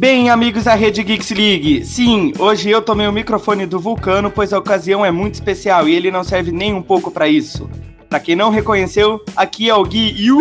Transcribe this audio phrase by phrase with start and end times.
[0.00, 4.50] Bem, amigos da Rede Geeks League, sim, hoje eu tomei o microfone do Vulcano, pois
[4.50, 7.68] a ocasião é muito especial e ele não serve nem um pouco para isso.
[8.08, 10.40] Para quem não reconheceu, aqui é o Gui e o!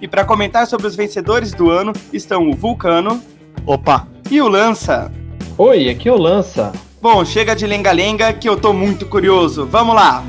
[0.00, 3.20] E para comentar sobre os vencedores do ano estão o Vulcano.
[3.66, 4.06] Opa!
[4.30, 5.10] E o Lança.
[5.58, 6.70] Oi, aqui é o Lança.
[7.02, 9.66] Bom, chega de lenga-lenga que eu tô muito curioso.
[9.66, 10.22] Vamos lá!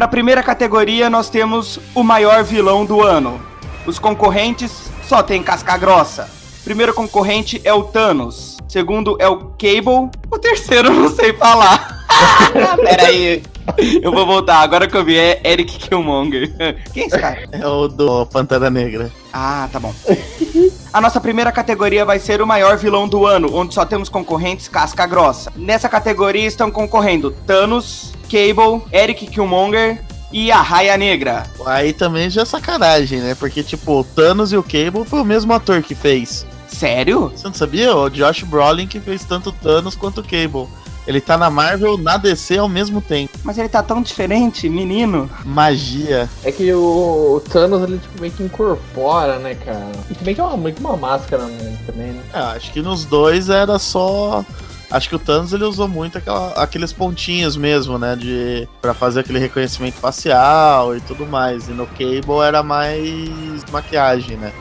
[0.00, 3.38] Para a primeira categoria, nós temos o maior vilão do ano.
[3.84, 6.26] Os concorrentes só tem casca grossa.
[6.64, 8.56] Primeiro concorrente é o Thanos.
[8.66, 10.08] Segundo é o Cable.
[10.30, 12.06] O terceiro não sei falar.
[12.82, 13.42] Pera aí.
[14.02, 14.60] Eu vou voltar.
[14.60, 16.52] Agora que eu vi é Eric Killmonger.
[16.92, 17.48] Quem é esse cara?
[17.52, 19.10] É o do Pantera Negra.
[19.32, 19.94] Ah, tá bom.
[20.92, 24.66] A nossa primeira categoria vai ser o maior vilão do ano, onde só temos concorrentes
[24.66, 25.52] casca grossa.
[25.54, 31.44] Nessa categoria estão concorrendo Thanos, Cable, Eric Killmonger e a Raia Negra.
[31.64, 33.36] Aí também já é sacanagem, né?
[33.36, 36.44] Porque, tipo, o Thanos e o Cable foi o mesmo ator que fez.
[36.66, 37.32] Sério?
[37.34, 37.94] Você não sabia?
[37.94, 40.68] O Josh Brolin que fez tanto Thanos quanto o Cable.
[41.06, 43.38] Ele tá na Marvel, na DC ao mesmo tempo.
[43.42, 45.30] Mas ele tá tão diferente, menino.
[45.44, 46.28] Magia.
[46.44, 49.90] É que o, o Thanos ele tipo, meio que incorpora, né, cara?
[50.10, 52.22] E também que é uma, meio que uma máscara né, também, né?
[52.32, 54.44] É, acho que nos dois era só
[54.90, 58.16] Acho que o Thanos ele usou muito aquela, aqueles pontinhos mesmo, né?
[58.16, 61.68] De para fazer aquele reconhecimento facial e tudo mais.
[61.68, 64.52] E no Cable era mais maquiagem, né?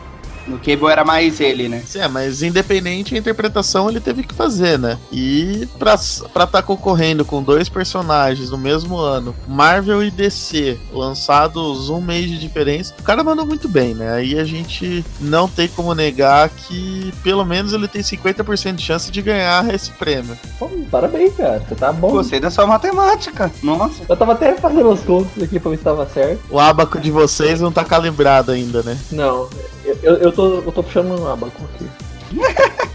[0.49, 1.83] No Cable era mais ele, né?
[1.85, 4.97] Sim, é, mas independente a interpretação ele teve que fazer, né?
[5.11, 11.89] E pra estar tá concorrendo com dois personagens no mesmo ano, Marvel e DC, lançados
[11.89, 14.13] um mês de diferença, o cara mandou muito bem, né?
[14.13, 19.11] Aí a gente não tem como negar que pelo menos ele tem 50% de chance
[19.11, 20.37] de ganhar esse prêmio.
[20.57, 21.63] Pô, parabéns, cara.
[21.67, 22.11] Você tá bom.
[22.11, 23.51] Gostei da sua matemática.
[23.61, 24.03] Nossa.
[24.07, 26.41] Eu tava até fazendo as contas aqui pra ver se tava certo.
[26.49, 28.97] O abaco de vocês não tá calibrado ainda, né?
[29.11, 29.47] Não.
[30.01, 31.89] Eu, eu, tô, eu tô puxando um abaco aqui.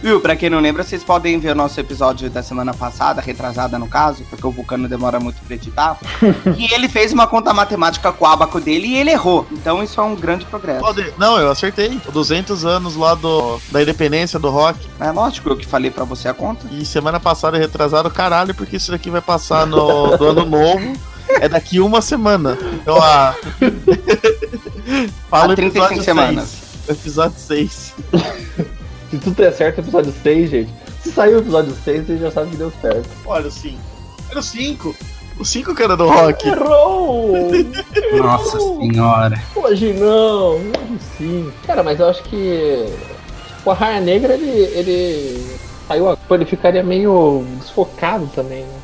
[0.00, 3.78] Viu, pra quem não lembra, vocês podem ver o nosso episódio da semana passada, retrasada
[3.78, 5.98] no caso, porque o Vulcano demora muito pra editar.
[6.56, 9.46] e ele fez uma conta matemática com o abaco dele e ele errou.
[9.50, 10.80] Então isso é um grande progresso.
[10.80, 11.12] Pode...
[11.18, 12.00] Não, eu acertei.
[12.12, 14.78] 200 anos lá do, da independência do rock.
[15.00, 16.66] É lógico, eu que falei pra você a conta.
[16.70, 20.92] E semana passada retrasado, caralho, porque isso daqui vai passar no do ano novo.
[21.40, 22.58] É daqui uma semana.
[22.74, 23.34] Então a.
[25.28, 26.48] Fala 35 semanas.
[26.86, 26.98] 6.
[26.98, 27.94] Episódio 6.
[29.10, 30.70] Se tudo der certo, episódio 6, gente.
[31.02, 33.08] Se sair o episódio 6, você já sabe que deu certo.
[33.26, 33.78] Olha o 5.
[34.30, 34.96] Era o 5.
[35.38, 36.48] O 5 que era do rock.
[36.48, 37.32] Errou!
[38.18, 39.40] Nossa senhora.
[39.54, 41.52] Hoje não, hoje sim.
[41.66, 42.86] Cara, mas eu acho que.
[43.56, 44.50] Tipo, a Raia Negra, ele.
[44.50, 46.18] ele saiu.
[46.30, 48.77] Ele ficaria meio desfocado também, né?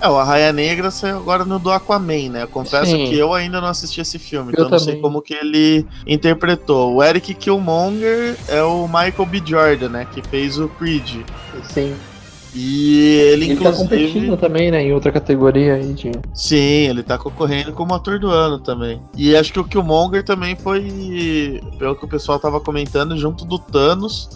[0.00, 2.42] É, o Arraia Negra saiu agora no do Aquaman, né?
[2.44, 3.06] Eu confesso Sim.
[3.06, 4.94] que eu ainda não assisti esse filme, então eu não também.
[4.94, 6.94] sei como que ele interpretou.
[6.94, 9.42] O Eric Killmonger é o Michael B.
[9.44, 10.06] Jordan, né?
[10.10, 11.22] Que fez o Creed.
[11.64, 11.94] Sim.
[12.54, 13.70] E ele, ele tá inclusive...
[13.70, 14.82] tá competindo também, né?
[14.82, 16.10] Em outra categoria aí de.
[16.34, 19.00] Sim, ele tá concorrendo como ator do ano também.
[19.16, 23.58] E acho que o Killmonger também foi, pelo que o pessoal tava comentando, junto do
[23.58, 24.30] Thanos,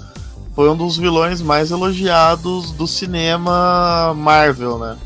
[0.55, 4.97] foi um dos vilões mais elogiados do cinema Marvel, né?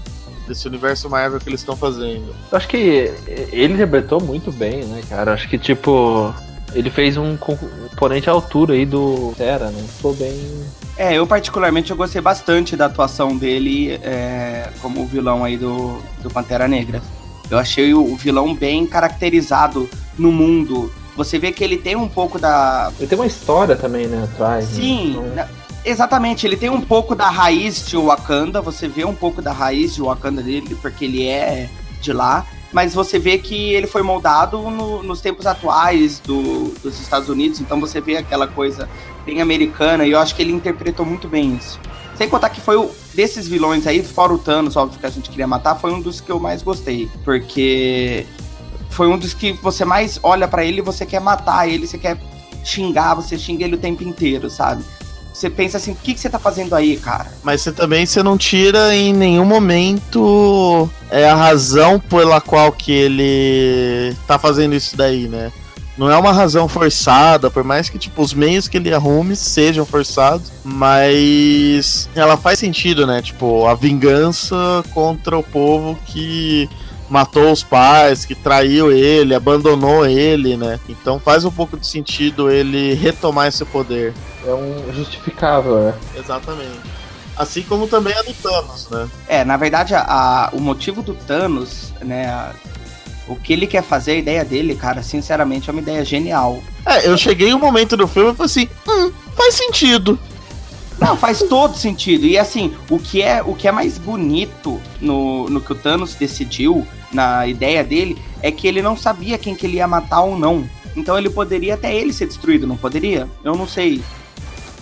[0.48, 2.34] Desse universo Marvel que eles estão fazendo.
[2.50, 3.12] Eu acho que
[3.53, 5.32] ele interpretou muito bem, né, cara?
[5.32, 6.34] Acho que, tipo,
[6.75, 9.84] ele fez um componente à altura aí do Terra, né?
[9.97, 10.36] Ficou bem.
[10.97, 16.31] É, eu particularmente eu gostei bastante da atuação dele é, como vilão aí do, do
[16.31, 17.00] Pantera Negra.
[17.50, 19.88] Eu achei o vilão bem caracterizado
[20.19, 20.92] no mundo.
[21.16, 22.92] Você vê que ele tem um pouco da.
[22.98, 24.69] Ele tem uma história também, né, atrás.
[24.69, 24.75] Né?
[24.75, 25.48] Sim, né?
[25.88, 29.94] Exatamente, ele tem um pouco da raiz de Wakanda, você vê um pouco da raiz
[29.94, 31.71] de Wakanda dele, porque ele é
[32.03, 37.00] de lá, mas você vê que ele foi moldado no, nos tempos atuais do, dos
[37.00, 38.86] Estados Unidos, então você vê aquela coisa
[39.24, 41.80] bem americana, e eu acho que ele interpretou muito bem isso.
[42.16, 45.30] Sem contar que foi o, desses vilões aí, fora o Thanos, óbvio que a gente
[45.30, 48.27] queria matar, foi um dos que eu mais gostei, porque
[48.91, 51.97] foi um dos que você mais olha para ele e você quer matar ele, você
[51.97, 52.21] quer
[52.63, 54.84] xingar, você xinga ele o tempo inteiro, sabe?
[55.39, 57.31] Você pensa assim, o que, você tá fazendo aí, cara?
[57.45, 62.91] Mas você também você não tira em nenhum momento é, a razão pela qual que
[62.91, 65.53] ele tá fazendo isso daí, né?
[65.97, 69.87] Não é uma razão forçada, por mais que tipo os meios que ele arrume sejam
[69.87, 73.23] forçados, mas ela faz sentido, né?
[73.23, 74.57] Tipo, a vingança
[74.93, 76.69] contra o povo que
[77.09, 80.78] matou os pais, que traiu ele, abandonou ele, né?
[80.89, 84.13] Então faz um pouco de sentido ele retomar esse poder.
[84.47, 85.95] É um justificável, né?
[86.16, 86.78] Exatamente.
[87.37, 89.09] Assim como também a do Thanos, né?
[89.28, 92.27] É, na verdade, a, a- o motivo do Thanos, né?
[92.27, 92.53] a-
[93.28, 96.63] o que ele quer fazer, a ideia dele, cara, sinceramente, é uma ideia genial.
[96.87, 100.19] É, eu cheguei um momento do filme e falei assim, hum, faz sentido.
[101.00, 102.27] Não, faz todo sentido.
[102.27, 106.15] E assim, o que é, o que é mais bonito no, no que o Thanos
[106.15, 110.39] decidiu, na ideia dele, é que ele não sabia quem que ele ia matar ou
[110.39, 110.68] não.
[110.97, 113.28] Então ele poderia até ele ser destruído, não poderia?
[113.45, 114.03] Eu não sei.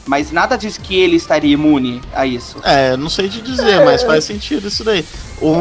[0.07, 2.59] Mas nada diz que ele estaria imune a isso.
[2.63, 5.05] É, não sei te dizer, mas faz sentido isso daí.
[5.43, 5.53] O,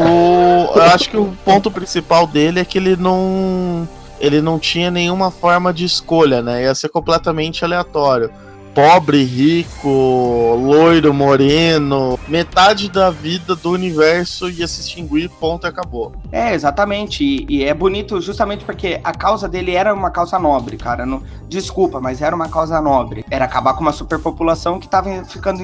[0.75, 3.88] eu acho que o ponto principal dele é que ele não.
[4.19, 6.63] Ele não tinha nenhuma forma de escolha, né?
[6.63, 8.31] Ia ser completamente aleatório.
[8.75, 12.19] Pobre, rico, loiro, moreno.
[12.27, 16.12] Metade da vida do universo ia se extinguir, ponto e acabou.
[16.30, 17.24] É, exatamente.
[17.24, 21.06] E, e é bonito justamente porque a causa dele era uma causa nobre, cara.
[21.06, 23.24] Não- desculpa, mas era uma causa nobre.
[23.31, 25.63] Era acabar com uma superpopulação que tava ficando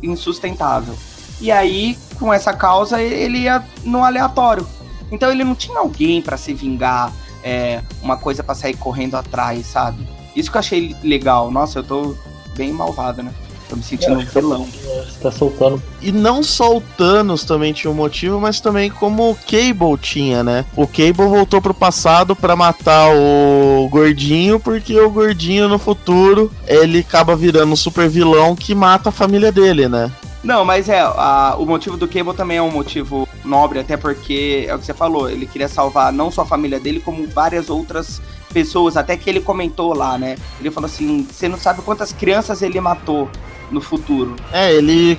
[0.00, 0.94] insustentável.
[1.40, 4.64] E aí, com essa causa, ele ia no aleatório.
[5.10, 7.12] Então ele não tinha alguém pra se vingar,
[7.42, 10.06] é, uma coisa pra sair correndo atrás, sabe?
[10.36, 11.50] Isso que eu achei legal.
[11.50, 12.14] Nossa, eu tô
[12.56, 13.32] bem malvado, né?
[13.68, 14.66] Tô me sentindo um vilão.
[14.66, 15.82] Você tá soltando.
[16.02, 20.44] E não só o Thanos também tinha um motivo, mas também como o Cable tinha,
[20.44, 20.66] né?
[20.76, 26.98] O Cable voltou pro passado pra matar o Gordinho, porque o Gordinho no futuro ele
[26.98, 30.12] acaba virando um super vilão que mata a família dele, né?
[30.44, 34.66] Não, mas é, a- o motivo do Cable também é um motivo nobre, até porque
[34.68, 37.70] é o que você falou, ele queria salvar não só a família dele, como várias
[37.70, 38.20] outras
[38.52, 40.36] pessoas, até que ele comentou lá, né?
[40.60, 43.28] Ele falou assim: você não sabe quantas crianças ele matou
[43.70, 44.36] no futuro.
[44.52, 45.18] É, ele,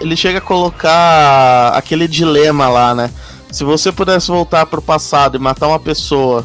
[0.00, 3.10] ele chega a colocar aquele dilema lá, né?
[3.50, 6.44] Se você pudesse voltar pro passado e matar uma pessoa,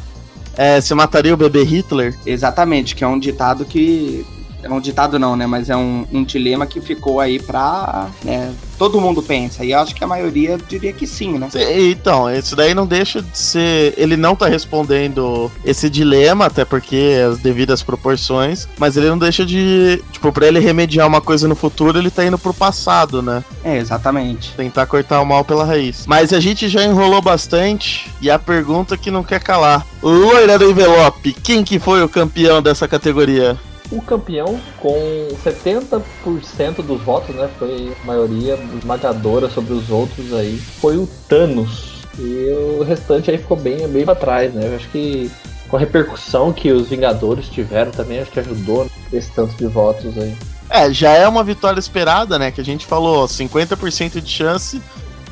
[0.56, 2.16] é, você mataria o bebê Hitler?
[2.26, 4.26] Exatamente, que é um ditado que.
[4.62, 5.46] É um ditado não, né?
[5.46, 8.10] Mas é um, um dilema que ficou aí pra.
[8.24, 9.64] Né, todo mundo pensa.
[9.64, 11.50] E eu acho que a maioria diria que sim, né?
[11.90, 13.94] Então, isso daí não deixa de ser.
[13.98, 19.46] Ele não tá respondendo esse dilema, até porque as devidas proporções, mas ele não deixa
[19.46, 20.02] de.
[20.12, 23.44] Tipo, pra ele remediar uma coisa no futuro, ele tá indo pro passado, né?
[23.64, 24.54] É, exatamente.
[24.56, 26.06] Tentar cortar o mal pela raiz.
[26.08, 30.70] Mas a gente já enrolou bastante e a pergunta que não quer calar: Loira do
[30.70, 33.58] envelope, quem que foi o campeão dessa categoria?
[33.92, 37.50] O campeão, com 70% dos votos, né?
[37.58, 40.58] Foi a maioria esmagadora sobre os outros aí.
[40.58, 41.98] Foi o Thanos.
[42.20, 42.50] E
[42.80, 44.68] o restante aí ficou bem, bem pra trás, né?
[44.68, 45.32] Eu acho que
[45.70, 50.18] com a repercussão que os Vingadores tiveram também, acho que ajudou esse tanto de votos
[50.18, 50.36] aí.
[50.70, 52.52] É, já é uma vitória esperada, né?
[52.52, 54.82] Que a gente falou, 50% de chance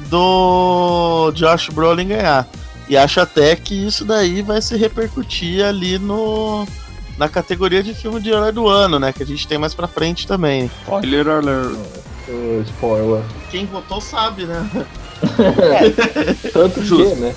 [0.09, 2.47] do Josh Brolin ganhar.
[2.87, 6.67] E acho até que isso daí vai se repercutir ali no
[7.17, 9.13] na categoria de filme de herói do ano, né?
[9.13, 10.69] Que a gente tem mais pra frente também.
[10.83, 11.77] Spoiler alert.
[12.27, 13.23] O spoiler.
[13.51, 14.69] Quem votou sabe, né?
[16.51, 17.15] Tanto que, Justo.
[17.15, 17.35] né?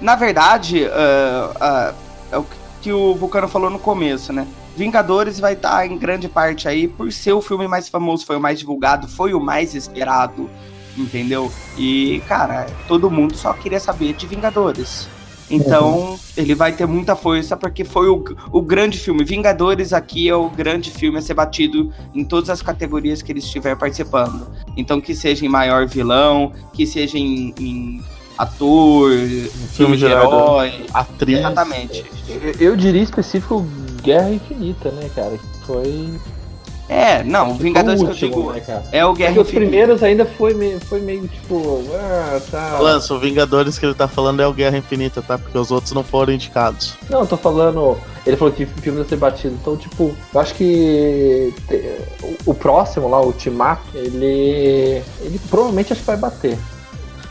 [0.00, 1.94] Na verdade, ah, ah,
[2.30, 2.46] é o
[2.82, 4.46] que o Vulcano falou no começo, né?
[4.76, 8.40] Vingadores vai estar em grande parte aí por ser o filme mais famoso, foi o
[8.40, 10.50] mais divulgado, foi o mais esperado,
[10.96, 11.50] entendeu?
[11.78, 15.08] E, cara, todo mundo só queria saber de Vingadores.
[15.50, 19.24] Então, ele vai ter muita força porque foi o, o grande filme.
[19.24, 23.38] Vingadores aqui é o grande filme a ser batido em todas as categorias que ele
[23.38, 24.48] estiver participando.
[24.76, 28.02] Então, que seja em maior vilão, que seja em, em
[28.36, 29.10] ator,
[29.72, 30.84] filme de herói.
[30.92, 31.38] Atriz.
[31.38, 32.04] Exatamente.
[32.28, 33.64] Eu, eu diria específico
[34.02, 35.38] Guerra Infinita, né, cara?
[35.38, 36.10] Que foi.
[36.88, 38.84] É, não, o Vingadores o que eu último, digo né, cara?
[38.92, 39.60] é o Porque Guerra os Infinita.
[39.60, 41.82] primeiros ainda foi meio, foi meio tipo.
[41.94, 42.78] Ah, tá.
[42.78, 45.36] Lança, o Vingadores que ele tá falando é o Guerra Infinita, tá?
[45.36, 46.94] Porque os outros não foram indicados.
[47.10, 47.96] Não, eu tô falando.
[48.24, 49.56] Ele falou que o filme ia ser batido.
[49.60, 51.52] Então, tipo, eu acho que
[52.44, 55.02] o próximo lá, o Ultimato, ele.
[55.22, 56.56] Ele provavelmente acho que vai bater.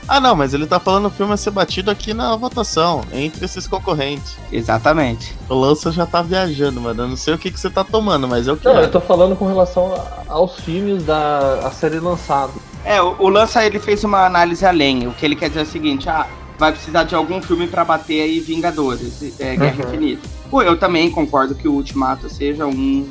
[0.07, 3.43] Ah, não, mas ele tá falando o filme a ser batido aqui na votação, entre
[3.43, 4.35] esses concorrentes.
[4.51, 5.33] Exatamente.
[5.49, 7.03] O Lança já tá viajando, mano.
[7.03, 8.91] Eu não sei o que, que você tá tomando, mas eu Não, eu quero.
[8.91, 9.93] tô falando com relação
[10.27, 12.55] aos filmes da a serem lançados.
[12.83, 15.07] É, o, o Lança ele fez uma análise além.
[15.07, 16.27] O que ele quer dizer é o seguinte: ah,
[16.59, 19.89] vai precisar de algum filme pra bater aí Vingadores, é, Guerra Uhum.
[19.89, 20.29] Infinita.
[20.51, 23.09] Pô, eu também concordo que o Ultimato seja um,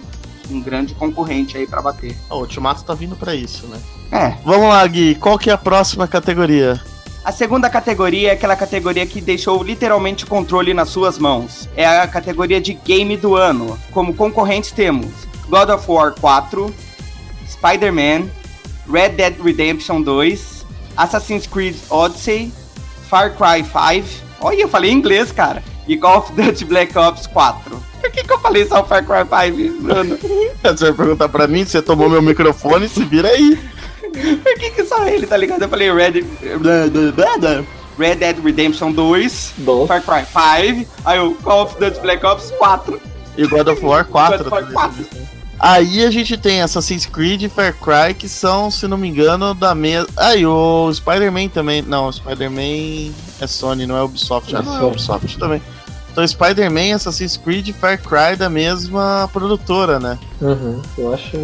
[0.49, 2.17] um grande concorrente aí pra bater.
[2.31, 3.79] O Ultimato tá vindo pra isso, né?
[4.15, 4.37] É.
[4.45, 5.17] Vamos lá, Gui.
[5.17, 6.81] Qual que é a próxima categoria?
[7.25, 11.69] A segunda categoria é aquela categoria que deixou literalmente o controle nas suas mãos.
[11.75, 13.77] É a categoria de game do ano.
[13.91, 15.11] Como concorrentes temos
[15.49, 16.73] God of War 4,
[17.49, 18.29] Spider-Man,
[18.89, 20.65] Red Dead Redemption 2,
[20.97, 22.53] Assassin's Creed Odyssey,
[23.09, 24.25] Far Cry 5.
[24.41, 25.61] Olha, eu falei inglês, cara.
[25.89, 27.83] E Call of Duty Black Ops 4.
[28.01, 30.19] Por que, que eu falei só Far Cry 5, Bruno?
[30.63, 33.59] Você vai perguntar pra mim, você tomou meu microfone, se vira aí.
[34.43, 35.63] Por que, que só ele, tá ligado?
[35.63, 36.23] Eu falei Red.
[37.99, 39.89] Red Dead Redemption 2, Dois.
[39.89, 40.25] Far Cry
[40.77, 43.01] 5, aí o Call of Duty Black Ops 4.
[43.37, 44.39] E God of War 4.
[44.39, 45.07] God of War 4.
[45.59, 49.55] Aí a gente tem Assassin's Creed e Far Cry, que são, se não me engano,
[49.55, 50.09] da mesma.
[50.17, 51.81] Ah, e o Spider-Man também.
[51.83, 54.55] Não, o Spider-Man é Sony, não é Ubisoft.
[54.55, 54.91] É Ah, não é Sony.
[54.91, 55.63] Ubisoft também.
[56.13, 60.19] Então Spider-Man, Assassin's Creed e Far Cry da mesma produtora, né?
[60.41, 60.83] Uhum.
[60.99, 61.37] Eu acho.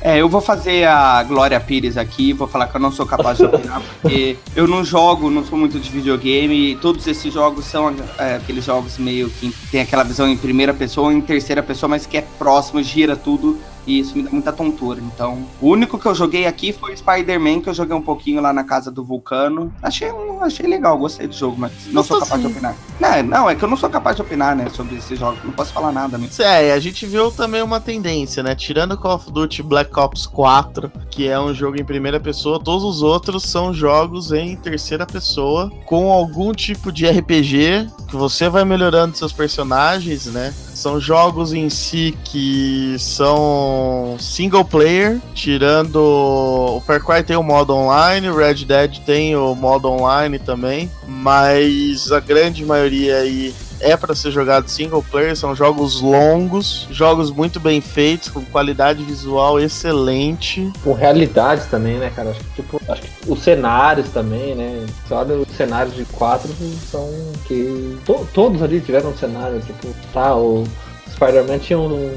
[0.00, 3.38] É, eu vou fazer a Glória Pires aqui, vou falar que eu não sou capaz
[3.38, 7.64] de opinar, porque eu não jogo, não sou muito de videogame, e todos esses jogos
[7.64, 11.62] são é, aqueles jogos meio que tem aquela visão em primeira pessoa ou em terceira
[11.62, 15.00] pessoa, mas que é próximo, gira tudo, e isso me dá muita tontura.
[15.00, 18.52] Então, o único que eu joguei aqui foi Spider-Man, que eu joguei um pouquinho lá
[18.52, 19.72] na casa do Vulcano.
[19.82, 22.76] Achei, um- achei legal, gostei do jogo, mas não sou capaz de opinar.
[23.00, 25.52] Não, não, é que eu não sou capaz de opinar, né, sobre esses jogos, não
[25.52, 26.42] posso falar nada mesmo.
[26.42, 28.54] É, a gente viu também uma tendência, né?
[28.54, 32.84] Tirando Call of Duty Black Ops 4, que é um jogo em primeira pessoa, todos
[32.84, 38.64] os outros são jogos em terceira pessoa, com algum tipo de RPG, que você vai
[38.64, 40.52] melhorando seus personagens, né?
[40.78, 47.74] São jogos em si que são single player, tirando o Far Cry tem o modo
[47.74, 53.96] online, o Red Dead tem o modo online também, mas a grande maioria aí é
[53.96, 59.58] para ser jogado single player, são jogos longos, jogos muito bem feitos, com qualidade visual
[59.60, 60.70] excelente.
[60.82, 62.30] Com realidade também, né, cara?
[62.30, 64.86] Acho que, tipo, acho que os cenários também, né?
[65.10, 66.48] Olha os cenários de quatro
[66.90, 67.08] são
[67.46, 67.96] que.
[68.04, 70.64] to- todos ali tiveram um cenário, tipo, tá, o
[71.12, 72.16] Spider-Man tinha um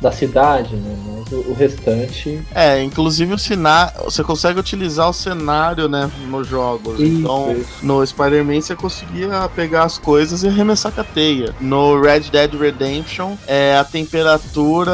[0.00, 0.96] da cidade, né?
[1.06, 2.40] Mas o, o restante.
[2.54, 7.00] É, inclusive o cenário, você consegue utilizar o cenário, né, nos jogos.
[7.00, 7.68] então, Isso.
[7.82, 11.54] no Spider-Man você conseguia pegar as coisas e arremessar com a teia.
[11.60, 14.92] No Red Dead Redemption, é, a temperatura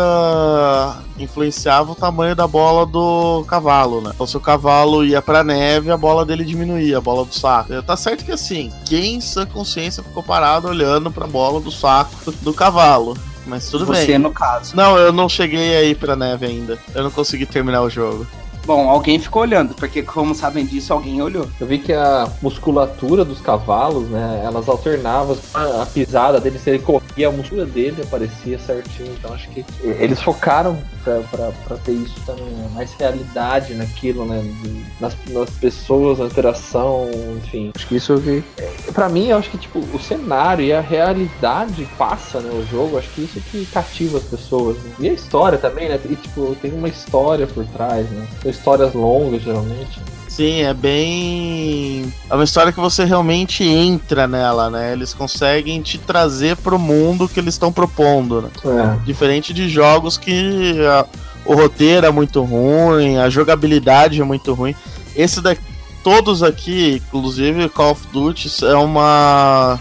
[1.19, 4.11] influenciava o tamanho da bola do cavalo, né?
[4.15, 7.83] Então se o cavalo ia pra neve, a bola dele diminuía, a bola do saco.
[7.83, 12.33] Tá certo que assim, quem em sã consciência ficou parado olhando pra bola do saco
[12.43, 13.17] do cavalo?
[13.47, 14.19] Mas tudo Você, bem.
[14.19, 14.75] no caso.
[14.77, 16.79] Não, eu não cheguei aí pra neve ainda.
[16.95, 18.27] Eu não consegui terminar o jogo.
[18.67, 21.47] Bom, alguém ficou olhando, porque como sabem disso, alguém olhou.
[21.61, 24.41] Eu vi que a musculatura dos cavalos, né?
[24.45, 29.13] Elas alternavam a, pisada dele, se ele corria, a musculatura dele aparecia certinho.
[29.19, 32.69] Então acho que eles focaram pra, pra, pra ter isso também, né?
[32.75, 34.41] mais realidade naquilo, né?
[34.63, 37.71] de- Nas, nas pessoas, na interação, enfim.
[37.75, 38.43] Acho que isso eu vi.
[38.57, 42.51] É, Pra mim, eu acho que tipo, o cenário e a realidade passa, né?
[42.51, 44.77] O jogo, acho que isso que cativa as pessoas.
[44.79, 44.91] Né?
[45.01, 45.99] E a história também, né?
[46.09, 48.27] E tipo, tem uma história por trás, né?
[48.41, 50.01] São histórias longas, geralmente.
[50.29, 52.13] Sim, é bem.
[52.29, 54.93] É uma história que você realmente entra nela, né?
[54.93, 58.51] Eles conseguem te trazer pro mundo que eles estão propondo, né?
[58.65, 59.05] É.
[59.05, 61.07] Diferente de jogos que ah,
[61.45, 64.75] o roteiro é muito ruim, a jogabilidade é muito ruim.
[65.15, 65.63] Esse daqui,
[66.03, 69.79] todos aqui, inclusive Call of Duty, é uma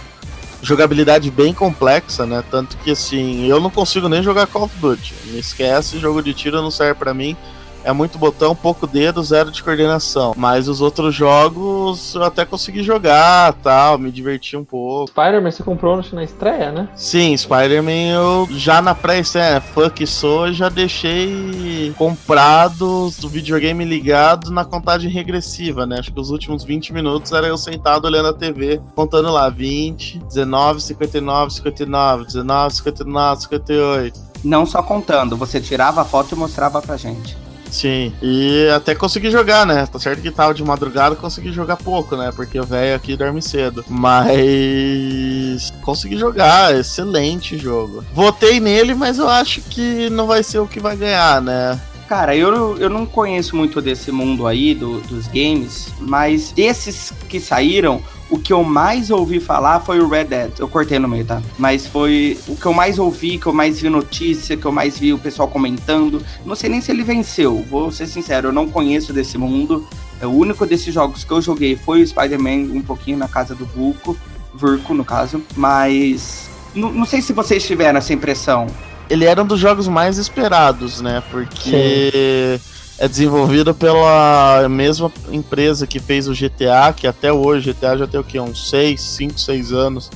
[0.61, 2.43] jogabilidade bem complexa, né?
[2.51, 5.15] Tanto que assim, eu não consigo nem jogar Call of Duty.
[5.25, 7.35] Me esquece, jogo de tiro não serve pra mim.
[7.83, 10.33] É muito botão, pouco dedo, zero de coordenação.
[10.37, 15.09] Mas os outros jogos eu até consegui jogar, tal, me diverti um pouco.
[15.09, 16.87] Spider-Man você comprou na estreia, né?
[16.95, 24.51] Sim, Spider-Man eu já na pré-estreia, fã que sou, já deixei comprado o videogame ligado
[24.51, 25.97] na contagem regressiva, né?
[25.99, 30.19] Acho que os últimos 20 minutos era eu sentado olhando a TV, contando lá 20,
[30.19, 34.19] 19, 59, 59, 19, 59, 58.
[34.43, 37.42] Não só contando, você tirava a foto e mostrava pra gente.
[37.73, 39.87] Sim, e até consegui jogar, né?
[39.87, 42.31] Tá certo que tava de madrugada, consegui jogar pouco, né?
[42.35, 43.83] Porque o velho aqui dorme cedo.
[43.89, 48.03] Mas consegui jogar, excelente jogo.
[48.13, 51.79] Votei nele, mas eu acho que não vai ser o que vai ganhar, né?
[52.07, 57.39] Cara, eu, eu não conheço muito desse mundo aí, do- dos games, mas desses que
[57.39, 58.03] saíram,
[58.33, 60.51] o que eu mais ouvi falar foi o Red Dead.
[60.57, 61.39] Eu cortei no meio, tá?
[61.55, 64.97] Mas foi o que eu mais ouvi, que eu mais vi notícia, que eu mais
[64.97, 66.19] vi o pessoal comentando.
[66.43, 69.87] Não sei nem se ele venceu, vou ser sincero, eu não conheço desse mundo.
[70.19, 73.53] É, O único desses jogos que eu joguei foi o Spider-Man, um pouquinho na casa
[73.53, 74.17] do Vulco,
[74.51, 76.49] Vurco no caso, mas.
[76.73, 78.65] Não, não sei se vocês tiveram essa impressão.
[79.11, 81.21] Ele era um dos jogos mais esperados, né?
[81.29, 82.59] Porque
[83.03, 88.07] é desenvolvido pela mesma empresa que fez o GTA, que até hoje o GTA já
[88.07, 88.39] tem o quê?
[88.39, 90.09] Uns 6, 5, 6 anos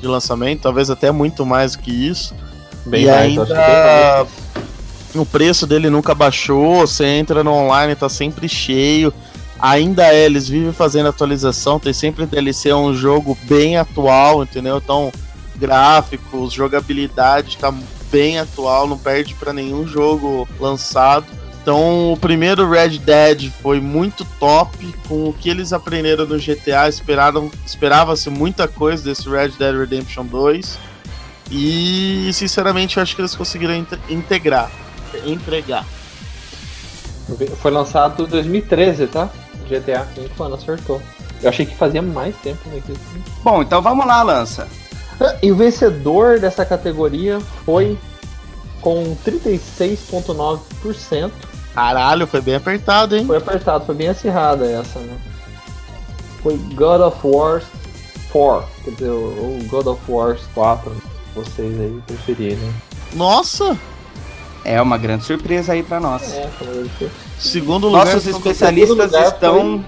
[0.00, 2.34] de lançamento, talvez até muito mais do que isso.
[2.86, 4.28] Bem e mais, bem ainda mais.
[5.14, 9.12] o preço dele nunca baixou, você entra no online, tá sempre cheio.
[9.60, 14.78] ainda é, eles vivem fazendo atualização, tem sempre DLC, é um jogo bem atual, entendeu?
[14.78, 15.12] Então,
[15.54, 17.70] gráficos, jogabilidade tá
[18.10, 21.41] bem atual, não perde para nenhum jogo lançado.
[21.62, 24.92] Então, o primeiro Red Dead foi muito top.
[25.06, 30.26] Com o que eles aprenderam no GTA, esperaram, esperava-se muita coisa desse Red Dead Redemption
[30.26, 30.76] 2.
[31.52, 34.72] E, sinceramente, eu acho que eles conseguiram integrar,
[35.24, 35.86] entregar.
[37.60, 39.30] Foi lançado em 2013, tá?
[39.68, 41.00] GTA 5 anos, acertou.
[41.40, 42.82] Eu achei que fazia mais tempo né,
[43.44, 44.66] Bom, então vamos lá, Lança.
[45.40, 47.96] E o vencedor dessa categoria foi
[48.80, 51.51] com 36,9%.
[51.74, 53.26] Caralho, foi bem apertado, hein?
[53.26, 55.16] Foi apertado, foi bem acirrada essa, né?
[56.42, 57.62] Foi God of War
[58.30, 60.92] 4, quer dizer, o God of War 4,
[61.34, 62.56] vocês aí preferirem.
[62.56, 62.72] Né?
[63.14, 63.78] Nossa!
[64.64, 66.32] É uma grande surpresa aí para nós.
[66.34, 66.48] É,
[67.38, 69.84] segundo lugar, nossos especialistas lugar estão.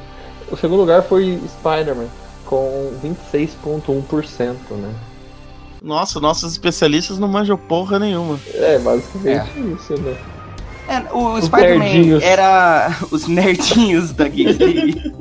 [0.48, 2.08] Foi, o segundo lugar foi Spider-Man,
[2.44, 4.94] com 26,1%, né?
[5.80, 8.40] Nossa, nossos especialistas não manjam porra nenhuma.
[8.54, 9.60] É, basicamente é.
[9.60, 10.16] isso, né?
[10.88, 15.14] É, o Spider-Man era os nerdinhos da Geeks League.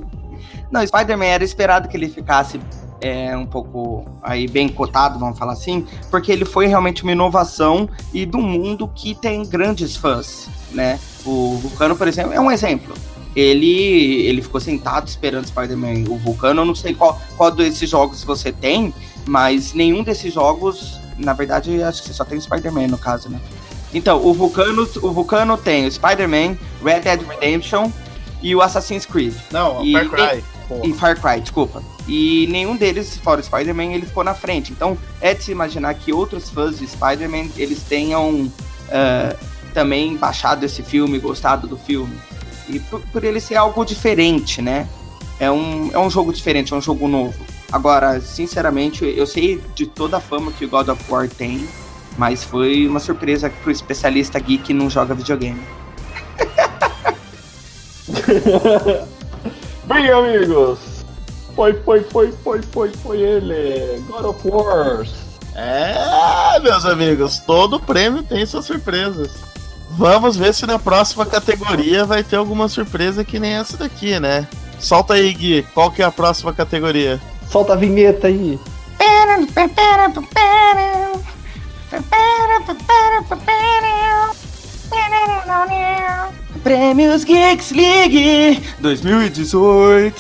[0.72, 2.60] não, Spider-Man era esperado que ele ficasse
[3.04, 7.90] é, um pouco aí bem cotado, vamos falar assim, porque ele foi realmente uma inovação
[8.14, 11.00] e do mundo que tem grandes fãs, né?
[11.26, 12.94] O Vulcano, por exemplo, é um exemplo.
[13.36, 16.10] Ele, ele ficou sentado esperando Spider-Man.
[16.10, 18.94] O Vulcano, eu não sei qual, qual desses jogos você tem,
[19.26, 23.40] mas nenhum desses jogos, na verdade, acho que você só tem Spider-Man no caso, né?
[23.94, 27.92] Então, o Vulcano, o Vulcano tem o Spider-Man, Red Dead Redemption
[28.42, 29.34] e o Assassin's Creed.
[29.52, 30.44] Não, e, Far Cry.
[30.84, 31.84] E, e Far Cry, desculpa.
[32.08, 34.72] E nenhum deles, fora o Spider-Man, ele ficou na frente.
[34.72, 39.38] Então, é de se imaginar que outros fãs de Spider-Man, eles tenham uh,
[39.74, 42.16] também baixado esse filme, gostado do filme.
[42.68, 44.88] E por, por, ele ser algo diferente, né?
[45.40, 47.36] É um, é um jogo diferente, é um jogo novo.
[47.72, 51.68] Agora, sinceramente, eu sei de toda a fama que o God of War tem,
[52.18, 55.62] mas foi uma surpresa pro especialista geek que não joga videogame.
[59.86, 60.80] Bem, amigos,
[61.56, 65.06] foi, foi, foi, foi, foi, foi ele, God of War.
[65.56, 69.32] É, meus amigos, todo prêmio tem suas surpresas.
[69.92, 74.48] Vamos ver se na próxima categoria vai ter alguma surpresa que nem essa daqui, né?
[74.80, 77.22] Solta aí, Gui, qual que é a próxima categoria?
[77.50, 78.60] Solta a vinheta aí.
[86.64, 90.16] Prêmios Geeks League 2018.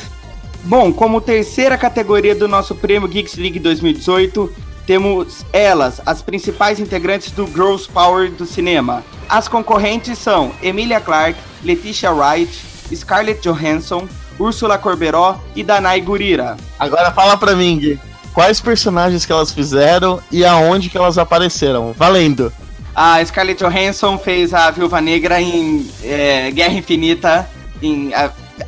[0.66, 4.54] Bom, como terceira categoria do nosso Prêmio Geeks League 2018,
[4.86, 9.04] temos elas, as principais integrantes do Gross Power do cinema.
[9.28, 12.54] As concorrentes são Emilia Clarke, Letitia Wright,
[12.94, 14.08] Scarlett Johansson,
[14.38, 16.58] Úrsula Corberó e Danai Gurira.
[16.78, 18.00] Agora fala pra mim, Gui,
[18.34, 21.94] quais personagens que elas fizeram e aonde que elas apareceram.
[21.94, 22.52] Valendo!
[22.96, 27.50] A Scarlett Johansson fez a Viúva Negra em é, Guerra Infinita,
[27.82, 28.12] em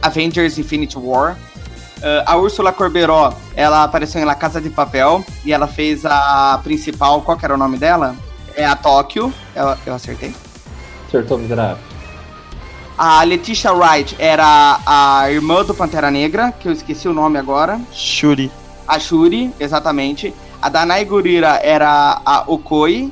[0.01, 1.37] Avengers Infinity War.
[1.97, 6.59] Uh, a Úrsula Corberó, ela apareceu em La Casa de Papel e ela fez a
[6.63, 8.15] principal, qual que era o nome dela?
[8.55, 10.33] É a Tóquio, eu, eu acertei?
[11.07, 11.77] Acertou, miserável.
[12.97, 17.79] A Letitia Wright era a irmã do Pantera Negra, que eu esqueci o nome agora.
[17.91, 18.51] Shuri.
[18.87, 20.33] A Shuri, exatamente.
[20.61, 23.11] A Danai Gurira era a Okoi,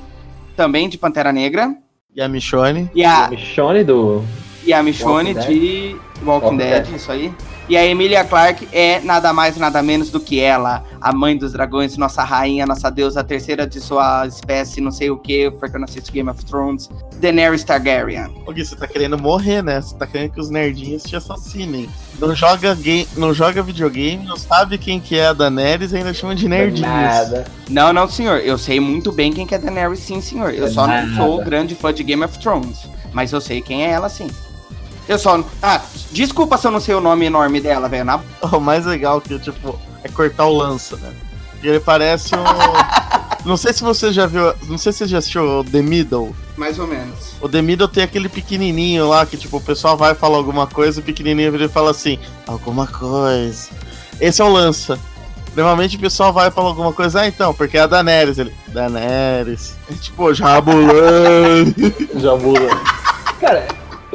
[0.55, 1.75] também de Pantera Negra.
[2.15, 2.89] E a Michonne.
[2.93, 4.23] E a, a Michonne do.
[4.65, 7.33] E a Michonne Walking de Walking, Walking Dead, Dead, isso aí.
[7.69, 11.53] E a Emilia Clarke é nada mais nada menos do que ela, a mãe dos
[11.53, 15.77] dragões, nossa rainha, nossa deusa, a terceira de sua espécie, não sei o que, porque
[15.77, 16.89] eu não assisto Game of Thrones,
[17.21, 18.35] Daenerys Targaryen.
[18.45, 19.79] Ô Gui, você tá querendo morrer, né?
[19.79, 21.89] Você tá querendo que os nerdinhos te assassinem.
[22.19, 26.13] Não joga, game, não joga videogame, não sabe quem que é a Daenerys e ainda
[26.13, 26.81] chama de nerdinhos.
[26.81, 27.45] Nada.
[27.69, 28.39] Não, não, senhor.
[28.39, 30.53] Eu sei muito bem quem que é a Daenerys, sim, senhor.
[30.53, 32.79] Eu só não sou grande fã de Game of Thrones.
[33.13, 34.27] Mas eu sei quem é ela, sim.
[35.07, 35.43] Eu só.
[35.61, 38.05] Ah, desculpa se eu não sei o nome enorme dela, velho.
[38.05, 38.19] Na...
[38.51, 41.11] O mais legal que, tipo, é cortar o lança, né?
[41.61, 42.43] E ele parece um.
[43.45, 44.53] não sei se você já viu.
[44.67, 46.35] Não sei se você já assistiu o The Middle.
[46.57, 47.33] Mais ou menos.
[47.41, 50.99] O The Middle tem aquele pequenininho lá que, tipo, o pessoal vai falar alguma coisa,
[50.99, 53.69] o pequenininho vira e fala assim: alguma coisa.
[54.19, 54.99] Esse é o lança.
[55.55, 58.39] Normalmente o pessoal vai falar alguma coisa, ah, então, porque é a Daenerys.
[58.39, 59.75] Ele, Daenerys.
[59.89, 61.75] É, tipo, Jabulani.
[62.19, 62.81] Jabulani.
[63.39, 63.67] Cara,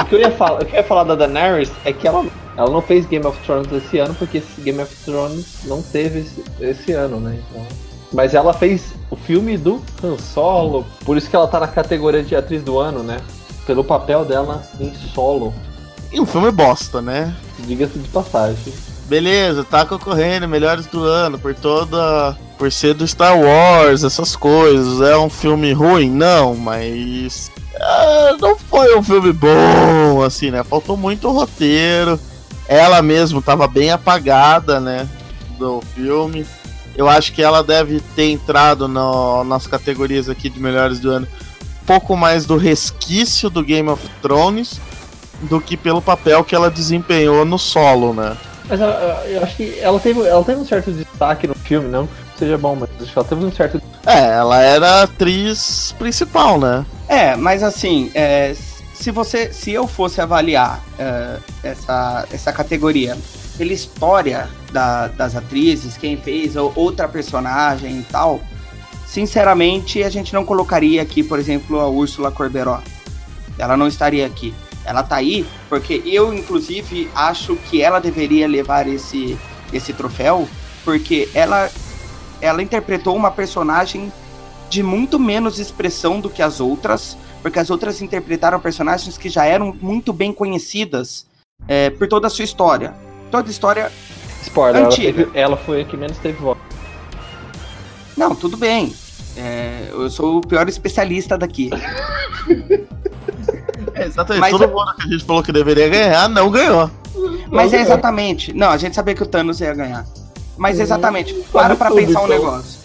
[0.09, 2.71] que eu ia falar, o que eu ia falar da Daenerys é que ela, ela
[2.71, 6.93] não fez Game of Thrones esse ano, porque Game of Thrones não teve esse, esse
[6.93, 7.39] ano, né?
[7.51, 7.67] Então,
[8.13, 12.23] mas ela fez o filme do Han Solo, por isso que ela tá na categoria
[12.23, 13.21] de atriz do ano, né?
[13.67, 15.53] Pelo papel dela em solo.
[16.11, 17.37] E um filme bosta, né?
[17.59, 18.73] diga-se de passagem.
[19.09, 22.37] Beleza, tá concorrendo melhores do ano por toda.
[22.59, 25.01] Por ser do Star Wars, essas coisas.
[25.01, 26.11] É um filme ruim?
[26.11, 27.51] Não, mas.
[27.75, 30.63] É, não foi um filme bom, assim, né?
[30.63, 32.21] Faltou muito roteiro.
[32.69, 35.09] Ela mesmo tava bem apagada, né?
[35.59, 36.45] Do filme.
[36.95, 41.29] Eu acho que ela deve ter entrado no, nas categorias aqui de melhores do ano
[41.89, 44.79] pouco mais do resquício do Game of Thrones
[45.45, 48.37] do que pelo papel que ela desempenhou no solo, né?
[48.69, 52.07] Mas eu, eu acho que ela teve, ela teve um certo destaque no filme, não
[52.07, 53.83] que seja bom, mas acho que ela teve um certo.
[54.07, 56.87] É, ela era a atriz principal, né?
[57.09, 58.55] É, mas assim, é,
[58.95, 63.17] se você, se eu fosse avaliar é, essa, essa categoria
[63.57, 68.41] pela história da, das atrizes, quem fez ou outra personagem e tal,
[69.07, 72.81] sinceramente a gente não colocaria aqui, por exemplo, a Úrsula Corberó.
[73.59, 74.55] Ela não estaria aqui.
[74.85, 79.39] Ela tá aí porque eu, inclusive, acho que ela deveria levar esse,
[79.73, 80.49] esse troféu,
[80.85, 81.71] porque ela,
[82.41, 84.13] ela interpretou uma personagem
[84.71, 89.45] de muito menos expressão do que as outras, porque as outras interpretaram personagens que já
[89.45, 91.27] eram muito bem conhecidas
[91.67, 92.95] é, por toda a sua história.
[93.31, 93.93] Toda a história.
[94.43, 96.59] Spoiler, ela, teve, ela, foi a que menos teve voz.
[98.17, 98.95] Não, tudo bem.
[99.37, 101.71] É, eu sou o pior especialista daqui.
[103.99, 104.41] É, exatamente.
[104.41, 104.67] Mas Todo é...
[104.67, 106.91] mundo que a gente falou que deveria ganhar, não ganhou.
[107.51, 108.53] Mas é exatamente.
[108.53, 110.07] Não, a gente sabia que o Thanos ia ganhar.
[110.57, 111.35] Mas exatamente.
[111.53, 112.29] Para pra pensar um então.
[112.29, 112.79] negócio.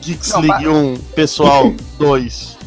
[0.00, 2.58] Geeks não, League 1, pessoal 2.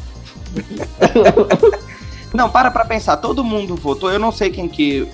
[2.34, 3.18] não, para pra pensar.
[3.18, 4.12] Todo mundo votou.
[4.12, 5.08] Eu não sei quem que,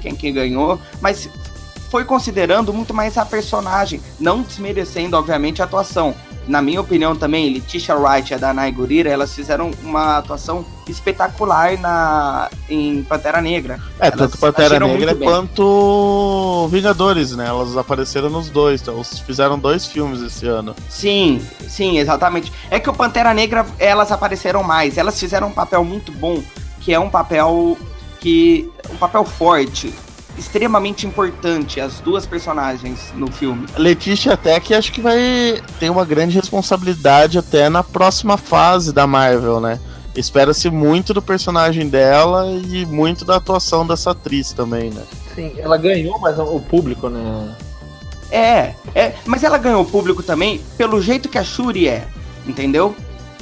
[0.00, 1.28] quem que ganhou, mas
[1.90, 6.14] foi considerando muito mais a personagem, não desmerecendo, obviamente, a atuação
[6.46, 11.78] na minha opinião também, Letitia Wright e a Danai Gurira, elas fizeram uma atuação espetacular
[11.78, 13.80] na, em Pantera Negra.
[13.98, 17.46] É, elas tanto Pantera Negra quanto Vingadores, né?
[17.46, 20.74] Elas apareceram nos dois, então eles fizeram dois filmes esse ano.
[20.88, 22.52] Sim, sim, exatamente.
[22.70, 26.42] É que o Pantera Negra, elas apareceram mais, elas fizeram um papel muito bom,
[26.80, 27.78] que é um papel
[28.20, 29.92] que um papel forte,
[30.38, 33.66] extremamente importante, as duas personagens no filme.
[33.76, 39.06] Letícia até que acho que vai ter uma grande responsabilidade até na próxima fase da
[39.06, 39.78] Marvel, né?
[40.14, 45.02] Espera-se muito do personagem dela e muito da atuação dessa atriz também, né?
[45.34, 47.54] Sim, ela ganhou, mas o público, né?
[48.30, 52.06] É, é, mas ela ganhou o público também pelo jeito que a Shuri é,
[52.46, 52.94] entendeu?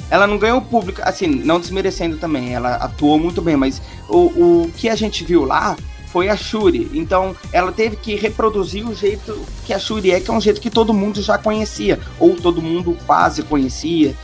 [0.09, 4.17] Ela não ganhou o público, assim, não desmerecendo também, ela atuou muito bem, mas o,
[4.17, 5.75] o que a gente viu lá
[6.13, 6.91] foi a Shuri.
[6.93, 10.61] Então ela teve que reproduzir o jeito que a Shuri é, que é um jeito
[10.61, 14.15] que todo mundo já conhecia, ou todo mundo quase conhecia,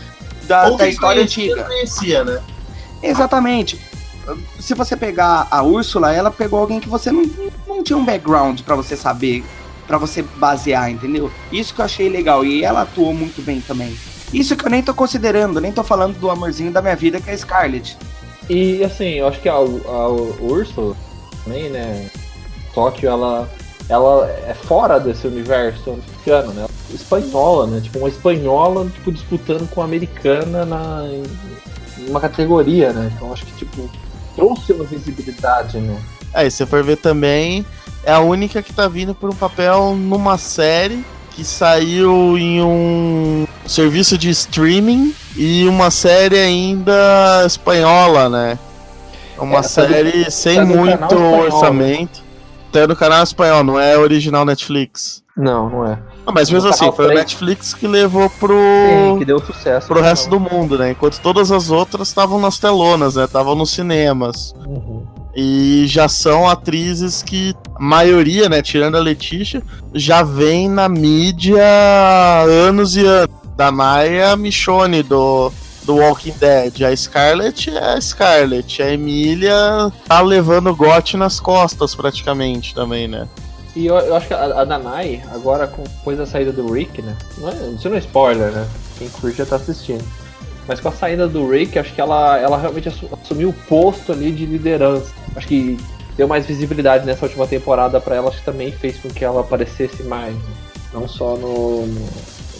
[0.44, 1.68] da, da história conhecia, antiga.
[1.68, 2.42] conhecia, né?
[3.02, 3.80] Exatamente.
[4.60, 7.24] Se você pegar a Úrsula, ela pegou alguém que você não,
[7.68, 9.44] não tinha um background para você saber,
[9.88, 11.32] para você basear, entendeu?
[11.52, 12.46] Isso que eu achei legal.
[12.46, 13.98] E ela atuou muito bem também.
[14.32, 17.32] Isso que eu nem tô considerando, nem tô falando do amorzinho da minha vida, que
[17.32, 17.98] é a Scarlett.
[18.48, 20.96] E assim, eu acho que a, a Úrsula,
[21.44, 22.10] também, né?
[22.74, 23.50] Tóquio, ela,
[23.88, 26.68] ela é fora desse universo americano, né?
[26.94, 27.82] Espanhola, né?
[27.82, 33.12] Tipo, uma espanhola tipo, disputando com a americana na, em uma categoria, né?
[33.16, 33.90] Então acho que, tipo,
[34.36, 36.00] trouxe uma visibilidade, né?
[36.34, 37.66] É, e se for ver também,
[38.04, 43.48] é a única que tá vindo por um papel numa série que saiu em um
[43.66, 48.60] serviço de streaming e uma série ainda espanhola, né?
[49.40, 52.22] Uma é, série tá sem tá muito orçamento.
[52.72, 55.24] Tá no canal espanhol, não é original Netflix.
[55.36, 55.98] Não, não é.
[56.26, 57.12] Ah, mas mesmo assim, foi 3.
[57.12, 58.56] o Netflix que levou pro.
[58.56, 59.88] Sim, que deu sucesso.
[59.88, 60.92] Pro resto do mundo, né?
[60.92, 63.24] Enquanto todas as outras estavam nas telonas, né?
[63.24, 64.54] Estavam nos cinemas.
[64.68, 65.08] Uhum.
[65.36, 71.64] E já são atrizes que, a maioria, né, tirando a Letícia, já vem na mídia
[71.64, 73.40] há anos e anos.
[73.56, 75.52] Da Maya Michone do
[75.84, 76.82] do Walking Dead.
[76.84, 78.82] A Scarlet é a Scarlet.
[78.82, 83.28] A Emília tá levando o Got nas costas, praticamente, também, né?
[83.76, 87.16] E eu, eu acho que a, a Danai, agora depois da saída do Rick, né?
[87.38, 88.68] Não é, isso não é spoiler, né?
[88.98, 90.04] Quem curte já tá assistindo.
[90.68, 92.90] Mas com a saída do Rick, acho que ela, ela realmente
[93.24, 95.12] assumiu o posto ali de liderança.
[95.36, 95.78] Acho que
[96.16, 99.42] deu mais visibilidade nessa última temporada para ela, acho que também fez com que ela
[99.42, 100.34] aparecesse mais.
[100.36, 100.42] Né?
[100.94, 102.08] Não só no, no,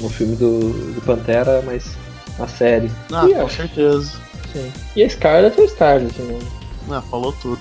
[0.02, 1.98] no filme do, do Pantera, mas
[2.40, 2.92] a série.
[3.12, 4.14] Ah, e, com certeza.
[4.54, 4.72] Sim.
[4.96, 6.40] E a Scarlet é Scarlet, né?
[6.90, 7.60] Ah, falou tudo.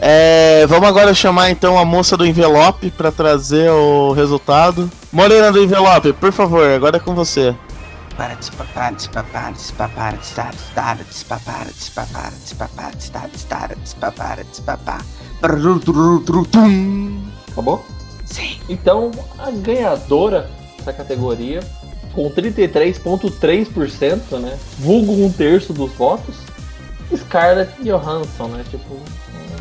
[0.00, 4.90] É, vamos agora chamar então a moça do envelope para trazer o resultado.
[5.12, 7.54] Morena do envelope, por favor, agora é com você.
[17.52, 17.84] Acabou?
[18.24, 18.58] Sim.
[18.68, 20.50] Então, a ganhadora
[20.84, 21.60] da categoria
[22.18, 24.58] com 33,3%, né?
[24.76, 26.34] Vulgo um terço dos votos,
[27.16, 28.64] Scarlett Johansson, né?
[28.68, 28.94] Tipo.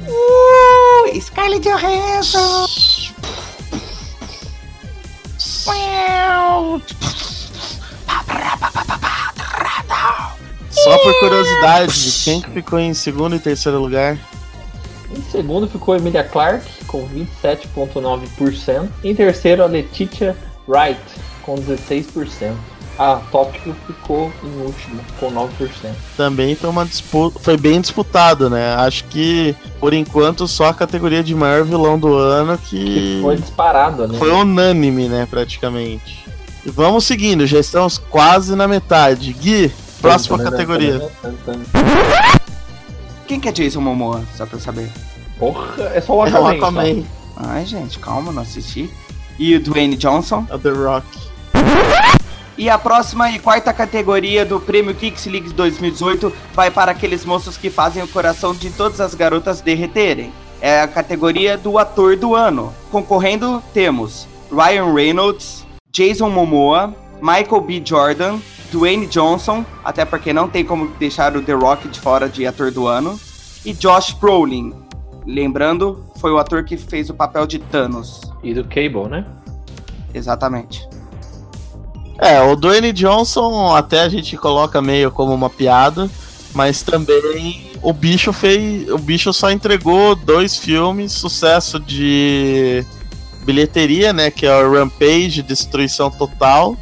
[0.08, 2.66] Uh, Scarlett Johansson!
[10.72, 11.94] Só por curiosidade,
[12.24, 14.18] quem que ficou em segundo e terceiro lugar?
[15.16, 18.90] Em segundo ficou Emilia Clarke, com 27,9%.
[19.04, 20.36] Em terceiro, a Letitia
[20.68, 20.98] Wright,
[21.48, 22.54] com 16%.
[23.00, 25.48] A Tóquio ficou em último, com 9%.
[26.18, 28.74] Também foi uma disputa, foi bem disputado, né?
[28.76, 33.36] Acho que por enquanto só a categoria de maior vilão do ano que, Que foi
[33.38, 34.18] disparado, né?
[34.18, 36.26] foi unânime, né, praticamente.
[36.66, 39.32] E vamos seguindo, já estamos quase na metade.
[39.32, 41.08] Gui, próxima categoria.
[43.28, 44.90] Quem que é Jason Momoa, só pra eu saber?
[45.38, 46.48] Porra, é só o É Aquaman.
[46.48, 47.04] o Aquaman,
[47.36, 48.90] Ai, gente, calma, não assisti.
[49.38, 50.48] E o Dwayne Johnson.
[50.50, 51.06] é The Rock.
[52.58, 57.56] E a próxima e quarta categoria do Prêmio Kicks League 2018 vai para aqueles moços
[57.56, 60.34] que fazem o coração de todas as garotas derreterem.
[60.60, 62.74] É a categoria do ator do ano.
[62.90, 67.80] Concorrendo temos Ryan Reynolds, Jason Momoa, Michael B.
[67.86, 68.40] Jordan,
[68.72, 72.72] Dwayne Johnson, até porque não tem como deixar o The Rock de fora de ator
[72.72, 73.20] do ano,
[73.64, 74.74] e Josh Brolin.
[75.28, 78.22] Lembrando, foi o ator que fez o papel de Thanos.
[78.42, 79.26] E do Cable, né?
[80.12, 80.88] Exatamente.
[82.20, 86.10] É, o Dwayne Johnson até a gente coloca meio como uma piada,
[86.54, 88.90] mas também o bicho fez.
[88.90, 92.84] O bicho só entregou dois filmes, sucesso de
[93.46, 94.32] bilheteria, né?
[94.32, 96.76] Que é o Rampage, Destruição Total,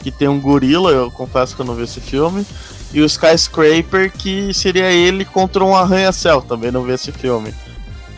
[0.00, 2.46] que tem um gorila, eu confesso que eu não vi esse filme.
[2.92, 7.54] E o Skyscraper, que seria ele contra um arranha-céu, também não vi esse filme.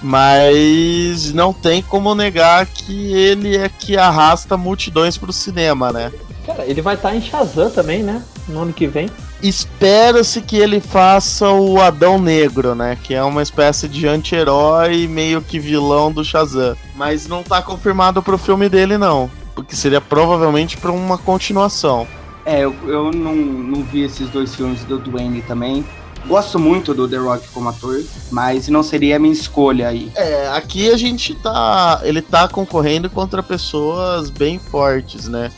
[0.02, 6.12] Mas não tem como negar que ele é que arrasta multidões pro cinema, né?
[6.46, 8.22] Cara, ele vai estar em Shazam também, né?
[8.48, 9.08] No ano que vem.
[9.42, 12.98] Espera-se que ele faça o Adão Negro, né?
[13.02, 16.76] Que é uma espécie de anti-herói, meio que vilão do Shazam.
[16.94, 19.30] Mas não tá confirmado pro filme dele, não.
[19.54, 22.06] Porque seria provavelmente pra uma continuação.
[22.44, 25.84] É, eu, eu não, não vi esses dois filmes do Dwayne também.
[26.26, 30.10] Gosto muito do The Rock como ator, mas não seria a minha escolha aí.
[30.14, 32.00] É, aqui a gente tá.
[32.02, 35.52] Ele tá concorrendo contra pessoas bem fortes, né?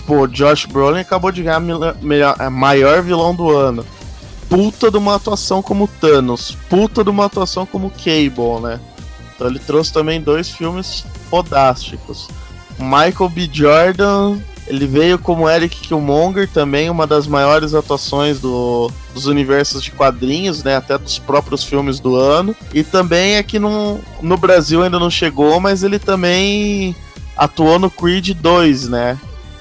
[0.00, 3.84] Tipo, o Josh Brolin acabou de ganhar melhor- a maior vilão do ano.
[4.48, 6.56] Puta de uma atuação como Thanos.
[6.70, 8.80] Puta de uma atuação como Cable, né?
[9.34, 12.28] Então ele trouxe também dois filmes fodásticos.
[12.78, 13.48] Michael B.
[13.52, 19.90] Jordan, ele veio como Eric Killmonger, também uma das maiores atuações do, dos universos de
[19.90, 20.76] quadrinhos, né?
[20.76, 22.56] Até dos próprios filmes do ano.
[22.72, 26.96] E também aqui no, no Brasil ainda não chegou, mas ele também
[27.36, 29.18] atuou no Creed 2, né?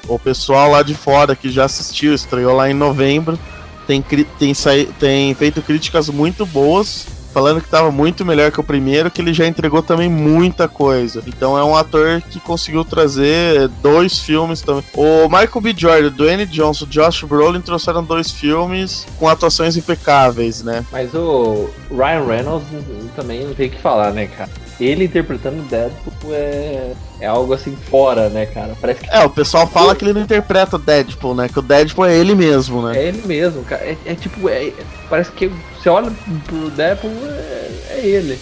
[0.08, 3.38] O pessoal lá de fora que já assistiu, estreou lá em novembro,
[3.86, 4.04] tem,
[4.38, 4.54] tem,
[5.00, 9.34] tem feito críticas muito boas, falando que estava muito melhor que o primeiro, que ele
[9.34, 11.24] já entregou também muita coisa.
[11.28, 14.84] Então é um ator que conseguiu trazer dois filmes também.
[14.96, 15.74] O Michael B.
[15.76, 20.86] Jordan, Dwayne Johnson, Josh Brolin trouxeram dois filmes com atuações impecáveis, né?
[20.92, 22.68] Mas o Ryan Reynolds
[23.16, 24.50] também não tem o que falar, né, cara?
[24.80, 28.78] Ele interpretando Deadpool é, é algo assim fora, né, cara?
[28.80, 31.50] Parece que É, o pessoal fala que ele não interpreta o Deadpool, né?
[31.50, 32.98] Que o Deadpool é ele mesmo, né?
[32.98, 33.84] é ele mesmo, cara.
[33.84, 34.72] É, é tipo, é-
[35.10, 36.12] parece que você olha
[36.46, 38.40] pro Deadpool, é, é ele.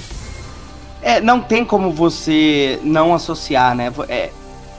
[1.02, 3.92] É, não tem como você não associar, né?
[4.08, 4.30] É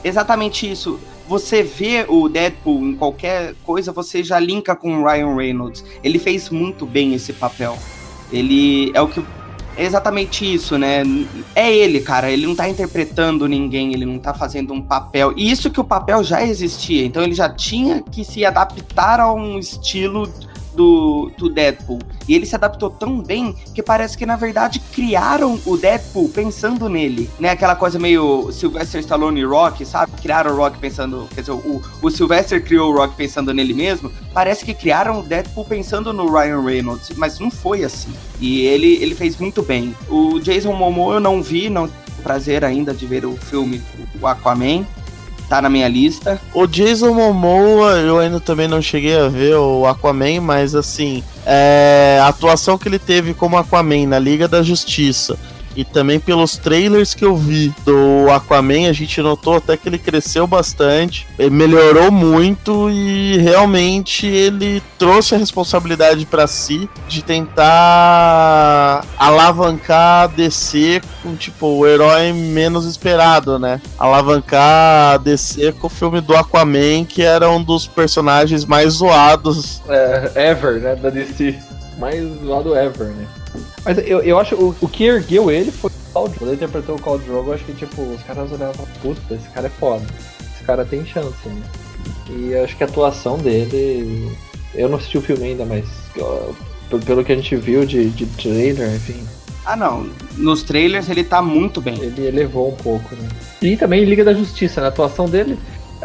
[0.03, 0.99] exatamente isso.
[1.27, 5.83] Você vê o Deadpool em qualquer coisa, você já linka com o Ryan Reynolds.
[6.03, 7.77] Ele fez muito bem esse papel.
[8.31, 9.23] Ele é o que.
[9.77, 11.03] É exatamente isso, né?
[11.55, 12.29] É ele, cara.
[12.29, 15.33] Ele não tá interpretando ninguém, ele não tá fazendo um papel.
[15.37, 17.05] E isso que o papel já existia.
[17.05, 20.29] Então ele já tinha que se adaptar a um estilo
[20.79, 21.99] do, do Deadpool.
[22.25, 26.87] E ele se adaptou tão bem que parece que, na verdade, criaram o Deadpool pensando
[26.87, 27.29] nele.
[27.37, 27.49] Né?
[27.49, 30.13] Aquela coisa meio Sylvester Stallone e Rock, sabe?
[30.21, 31.27] Criaram o Rock pensando.
[31.35, 34.09] Quer dizer, o, o Sylvester criou o Rock pensando nele mesmo.
[34.33, 37.09] Parece que criaram o Deadpool pensando no Ryan Reynolds.
[37.17, 38.13] Mas não foi assim.
[38.39, 39.93] E ele, ele fez muito bem.
[40.07, 41.89] O Jason Momoa eu não vi, não
[42.19, 43.81] prazer ainda de ver o filme
[44.21, 44.85] o Aquaman.
[45.49, 46.39] Tá na minha lista.
[46.53, 52.19] O Jason Momoa, eu ainda também não cheguei a ver o Aquaman, mas assim, é,
[52.21, 55.39] a atuação que ele teve como Aquaman na Liga da Justiça
[55.79, 59.97] e também pelos trailers que eu vi do Aquaman, a gente notou até que ele
[59.97, 70.23] cresceu bastante, melhorou muito e realmente ele trouxe a responsabilidade para si de tentar alavancar
[70.23, 73.79] a DC com tipo o herói menos esperado, né?
[73.97, 79.81] Alavancar a DC com o filme do Aquaman, que era um dos personagens mais zoados
[79.87, 81.57] é, ever, né, da DC.
[81.97, 83.25] Mais zoado ever, né?
[83.83, 86.95] Mas eu, eu acho o, o que ergueu ele foi o Khal Quando ele interpretou
[86.95, 90.05] o Khal Drogo, eu acho que tipo, os caras olhavam, puta, esse cara é foda.
[90.53, 91.61] Esse cara tem chance, né?
[92.29, 94.31] E eu acho que a atuação dele.
[94.75, 95.85] Eu não assisti o filme ainda, mas
[97.05, 99.23] pelo que a gente viu de, de trailer, enfim.
[99.65, 101.99] Ah não, nos trailers ele tá muito bem.
[102.01, 103.27] Ele elevou um pouco, né?
[103.61, 104.87] E também Liga da Justiça, né?
[104.87, 105.57] A atuação dele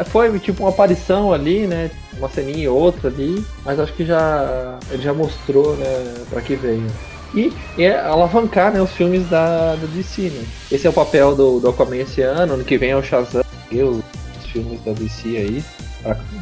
[0.05, 1.89] foi tipo uma aparição ali, né?
[2.17, 6.55] Uma ceninha e outra ali, mas acho que já ele já mostrou, né, para que
[6.55, 6.87] veio
[7.35, 10.29] e alavancar né, os filmes da, da DC.
[10.29, 10.45] Né?
[10.71, 13.43] Esse é o papel do, do Aquaman esse ano, ano que vem é o Shazam
[13.71, 14.03] e os
[14.51, 15.63] filmes da DC aí,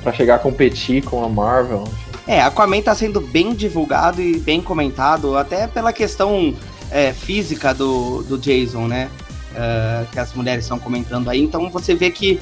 [0.03, 1.84] para chegar a competir com a Marvel.
[2.27, 6.56] É, Aquaman tá sendo bem divulgado e bem comentado, até pela questão
[6.91, 9.10] é, física do, do Jason, né?
[9.53, 11.39] Uh, que as mulheres estão comentando aí.
[11.39, 12.39] Então você vê que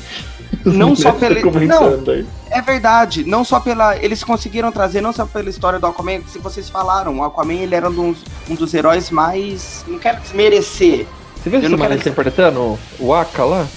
[0.66, 1.40] não só pela.
[1.66, 2.04] Não,
[2.50, 3.24] é verdade.
[3.24, 3.98] Não só pela.
[3.98, 7.76] Eles conseguiram trazer, não só pela história do Aquaman, se vocês falaram, o Aquaman ele
[7.76, 9.84] era um dos, um dos heróis mais.
[9.88, 11.08] Não quero desmerecer.
[11.36, 11.94] Você viu o quero...
[11.94, 13.68] interpretando o Aka lá?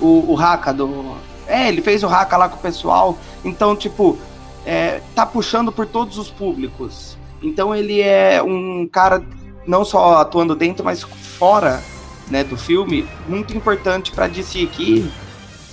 [0.00, 1.16] O, o Haka do.
[1.46, 3.18] É, ele fez o Haka lá com o pessoal.
[3.44, 4.18] Então, tipo,
[4.66, 7.16] é, tá puxando por todos os públicos.
[7.42, 9.22] Então ele é um cara
[9.66, 11.82] não só atuando dentro, mas fora
[12.30, 15.10] né, do filme, muito importante para DC que,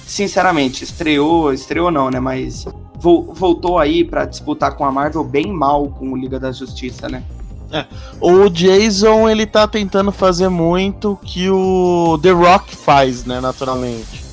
[0.07, 2.65] sinceramente, estreou, estreou não, né, mas
[2.97, 7.07] vo voltou aí para disputar com a Marvel bem mal com o Liga da Justiça,
[7.07, 7.23] né?
[7.69, 7.85] É.
[8.21, 14.23] O Jason, ele tá tentando fazer muito que o The Rock faz, né, naturalmente.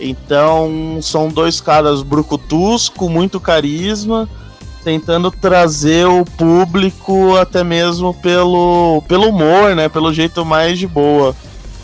[0.00, 4.28] Então, são dois caras brucutus com muito carisma,
[4.84, 11.34] tentando trazer o público até mesmo pelo, pelo humor, né, pelo jeito mais de boa.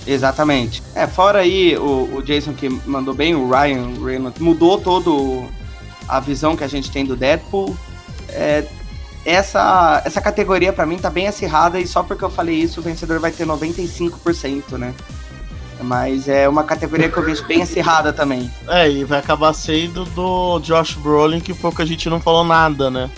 [0.06, 0.82] Exatamente.
[0.94, 5.48] É, fora aí o, o Jason que mandou bem, o Ryan Reynolds, mudou todo
[6.08, 7.76] a visão que a gente tem do Deadpool.
[8.28, 8.64] É,
[9.24, 12.82] essa, essa categoria para mim tá bem acirrada e só porque eu falei isso o
[12.82, 14.94] vencedor vai ter 95%, né?
[15.80, 18.50] Mas é uma categoria que eu vejo bem acirrada também.
[18.68, 22.44] É, e vai acabar sendo do Josh Brolin, que foi que a gente não falou
[22.44, 23.10] nada, né?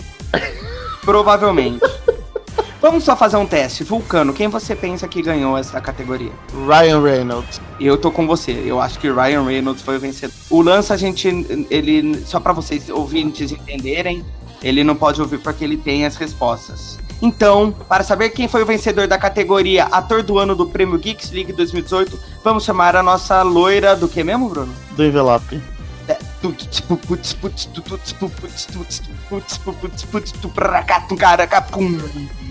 [1.01, 1.79] Provavelmente.
[2.79, 3.83] Vamos só fazer um teste.
[3.83, 6.31] Vulcano, quem você pensa que ganhou essa categoria?
[6.67, 7.59] Ryan Reynolds.
[7.79, 8.51] Eu tô com você.
[8.51, 10.33] Eu acho que Ryan Reynolds foi o vencedor.
[10.49, 11.27] O lance a gente,
[11.69, 14.23] ele, só para vocês ouvintes entenderem,
[14.61, 16.99] ele não pode ouvir porque ele tem as respostas.
[17.19, 21.31] Então, para saber quem foi o vencedor da categoria Ator do Ano do Prêmio Geeks
[21.31, 24.73] League 2018, vamos chamar a nossa loira do que mesmo, Bruno?
[24.95, 25.59] Do envelope.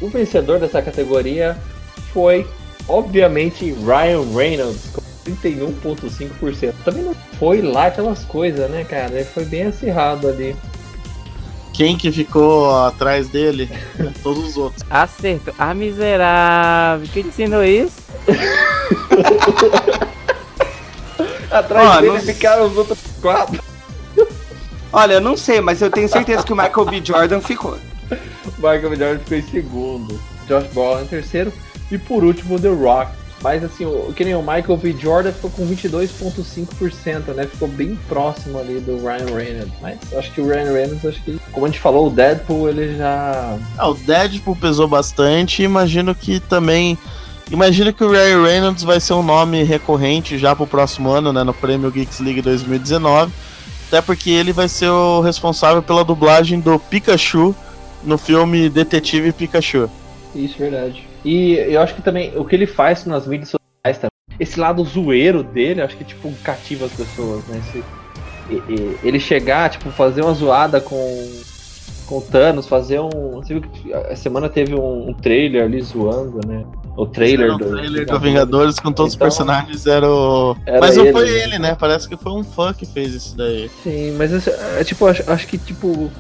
[0.01, 1.57] O vencedor dessa categoria
[2.13, 2.47] foi,
[2.89, 6.75] obviamente, Ryan Reynolds, com 31,5%.
[6.85, 9.15] Também não foi lá aquelas coisas, né, cara?
[9.15, 10.57] Ele foi bem acirrado ali.
[11.73, 13.71] Quem que ficou atrás dele?
[14.23, 14.83] Todos os outros.
[14.89, 15.55] Acerto.
[15.59, 17.07] Ah, miserável.
[17.13, 18.03] Quem te ensinou isso?
[21.51, 23.66] atrás dele ficaram os outros quatro.
[24.93, 27.03] Olha, eu não sei, mas eu tenho certeza que o Michael B.
[27.05, 27.77] Jordan ficou.
[28.11, 28.97] O Michael B.
[28.97, 30.21] Jordan ficou em segundo.
[30.47, 31.53] Josh Brolin em terceiro.
[31.91, 33.13] E por último, The Rock.
[33.43, 34.97] Mas assim, o, que nem o Michael B.
[34.99, 37.47] Jordan ficou com 22,5%, né?
[37.47, 39.75] Ficou bem próximo ali do Ryan Reynolds.
[39.83, 42.97] Mas acho que o Ryan Reynolds, acho que, como a gente falou, o Deadpool, ele
[42.97, 43.59] já.
[43.77, 45.63] Ah, o Deadpool pesou bastante.
[45.63, 46.99] Imagino que também.
[47.51, 51.45] Imagino que o Ryan Reynolds vai ser um nome recorrente já pro próximo ano, né?
[51.45, 53.31] No Prêmio Geeks League 2019
[53.87, 57.55] até porque ele vai ser o responsável pela dublagem do Pikachu
[58.03, 59.89] no filme Detetive Pikachu.
[60.35, 61.07] Isso, verdade.
[61.25, 64.85] E eu acho que também o que ele faz nas mídias sociais também, esse lado
[64.85, 67.59] zoeiro dele, acho que tipo cativa as pessoas, né?
[67.59, 67.83] Esse,
[69.03, 70.97] ele chegar, tipo, fazer uma zoada com
[72.07, 73.33] com o Thanos, fazer um.
[73.33, 76.65] Você viu que a semana teve um, um trailer ali zoando, né?
[76.97, 77.67] O trailer do.
[77.67, 80.57] O trailer do Vingadores com todos então, os personagens era o.
[80.65, 81.77] Era mas não ele, foi ele, né?
[81.79, 83.71] Parece que foi um fã que fez isso daí.
[83.83, 86.11] Sim, mas é, tipo, acho, acho que tipo.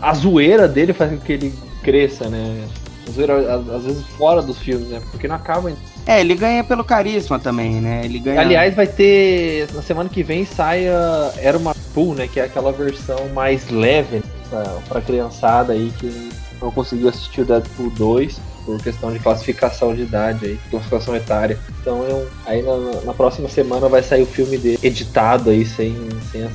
[0.00, 2.68] A zoeira dele faz com que ele cresça, né?
[3.08, 5.00] A zoeira, às vezes fora dos filmes, né?
[5.10, 5.72] Porque não acaba.
[6.06, 8.02] É, ele ganha pelo carisma também, né?
[8.04, 8.40] Ele ganha.
[8.40, 9.72] Aliás, vai ter.
[9.72, 12.28] Na semana que vem sai a Era uma Pool, né?
[12.28, 14.22] Que é aquela versão mais leve né?
[14.50, 16.30] pra, pra criançada aí que
[16.60, 21.58] não conseguiu assistir o Deadpool 2 por questão de classificação de idade aí, classificação etária.
[21.80, 25.96] Então eu, aí na, na próxima semana vai sair o filme dele editado aí, sem,
[26.32, 26.52] sem, as,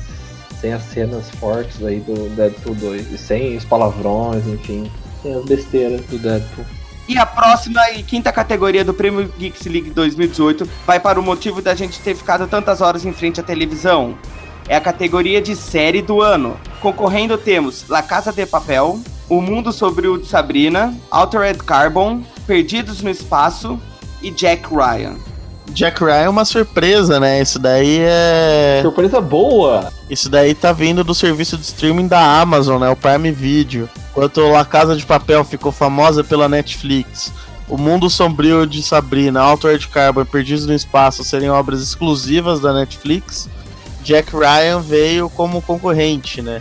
[0.60, 3.12] sem as cenas fortes aí do Deadpool 2.
[3.12, 4.88] E sem os palavrões, enfim.
[5.22, 6.66] Sem as besteiras do Deadpool.
[7.08, 11.60] E a próxima e quinta categoria do Prêmio Geeks League 2018 vai para o motivo
[11.60, 14.16] da gente ter ficado tantas horas em frente à televisão.
[14.68, 16.56] É a categoria de série do ano.
[16.80, 19.00] Concorrendo temos La Casa de Papel,
[19.32, 23.80] O Mundo Sombrio de Sabrina, Altered Carbon, Perdidos no Espaço
[24.20, 25.14] e Jack Ryan.
[25.70, 27.40] Jack Ryan é uma surpresa, né?
[27.40, 28.80] Isso daí é.
[28.82, 29.90] Surpresa boa!
[30.10, 32.90] Isso daí tá vindo do serviço de streaming da Amazon, né?
[32.90, 33.88] O Prime Video.
[34.10, 37.32] Enquanto La Casa de Papel ficou famosa pela Netflix.
[37.66, 42.74] O Mundo Sombrio de Sabrina, Altered Carbon e Perdidos no Espaço serem obras exclusivas da
[42.74, 43.48] Netflix.
[44.04, 46.60] Jack Ryan veio como concorrente, né?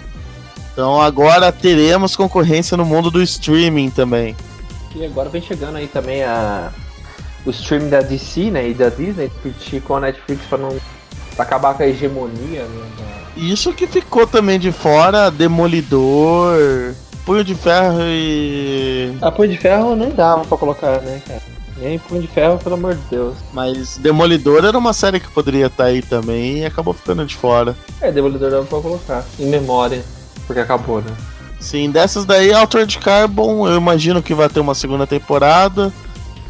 [0.81, 4.35] Então agora teremos concorrência no mundo do streaming também.
[4.95, 6.71] E agora vem chegando aí também a
[7.45, 10.75] o streaming da DC, né, e da Disney, competir com a Netflix para não
[11.35, 13.21] pra acabar com a hegemonia, né.
[13.37, 16.95] Isso que ficou também de fora, Demolidor,
[17.27, 19.15] Punho de Ferro e.
[19.21, 21.41] A Punho de Ferro nem dava pra colocar, né, cara?
[21.77, 23.35] Nem Punho de Ferro, pelo amor de Deus.
[23.53, 27.75] Mas Demolidor era uma série que poderia estar aí também e acabou ficando de fora.
[28.01, 29.23] É, Demolidor dava pra colocar.
[29.39, 30.03] Em memória.
[30.51, 31.15] Porque acabou, né?
[31.61, 35.93] Sim, dessas daí, Altered Carbon, eu imagino que vai ter uma segunda temporada.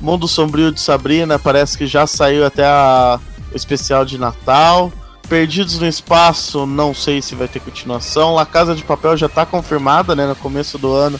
[0.01, 3.19] Mundo Sombrio de Sabrina, parece que já saiu até a,
[3.53, 4.91] o especial de Natal.
[5.29, 8.33] Perdidos no Espaço, não sei se vai ter continuação.
[8.33, 10.25] La Casa de Papel já tá confirmada, né?
[10.25, 11.19] No começo do ano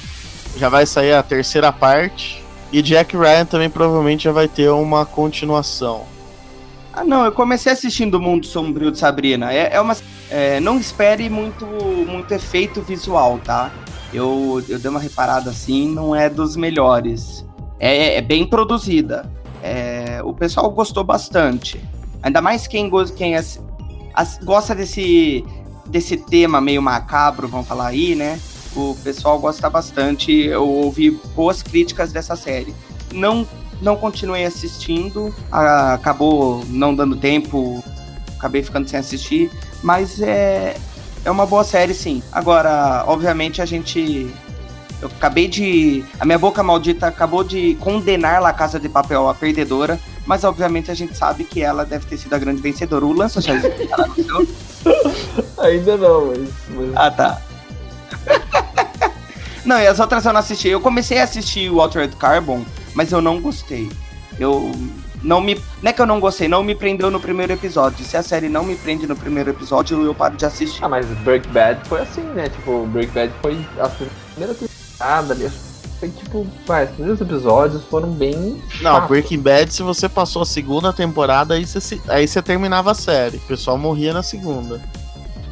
[0.58, 2.44] já vai sair a terceira parte.
[2.72, 6.06] E Jack Ryan também provavelmente já vai ter uma continuação.
[6.94, 9.54] Ah, não, eu comecei assistindo o Mundo Sombrio de Sabrina.
[9.54, 9.96] É, é uma.
[10.30, 13.72] É, não espere muito, muito efeito visual, tá?
[14.14, 17.46] Eu, eu dei uma reparada assim, não é dos melhores.
[17.80, 19.30] É, é bem produzida.
[19.64, 21.82] É, o pessoal gostou bastante.
[22.22, 23.64] Ainda mais quem, quem as,
[24.14, 25.46] as, gosta desse,
[25.88, 28.40] desse tema meio macabro, vamos falar aí, né?
[28.76, 30.32] O pessoal gosta bastante.
[30.32, 32.74] Eu ouvi boas críticas dessa série.
[33.14, 33.48] Não,
[33.82, 37.84] não continuei assistindo, acabou não dando tempo,
[38.38, 39.52] acabei ficando sem assistir,
[39.82, 40.78] mas é,
[41.24, 42.22] é uma boa série, sim.
[42.32, 44.30] Agora, obviamente, a gente.
[45.02, 46.06] Eu acabei de.
[46.20, 50.92] A minha boca maldita acabou de condenar La Casa de Papel a perdedora, mas obviamente
[50.92, 53.06] a gente sabe que ela deve ter sido a grande vencedora.
[53.06, 54.48] O Lança já anunciou?
[55.60, 56.50] Ainda não, mas.
[56.70, 56.92] mas...
[56.96, 57.42] Ah, tá.
[59.66, 60.68] não, e as outras eu não assisti.
[60.70, 62.64] Eu comecei a assistir o Altered Carbon,
[62.94, 63.90] mas eu não gostei.
[64.40, 64.72] Eu
[65.22, 65.56] não me.
[65.82, 68.04] Não é que eu não gostei, não me prendeu no primeiro episódio.
[68.06, 70.84] Se a série não me prende no primeiro episódio, eu paro de assistir.
[70.84, 72.50] Ah, mas Break Bad foi assim, né?
[72.50, 75.50] Tipo, Break Bad foi a primeira temporada ali.
[76.00, 78.60] Foi tipo, vai, os primeiros episódios foram bem.
[78.82, 79.10] Não, chatos.
[79.10, 83.38] Breaking Bad, se você passou a segunda temporada, aí você, aí você terminava a série.
[83.38, 84.82] O pessoal morria na segunda.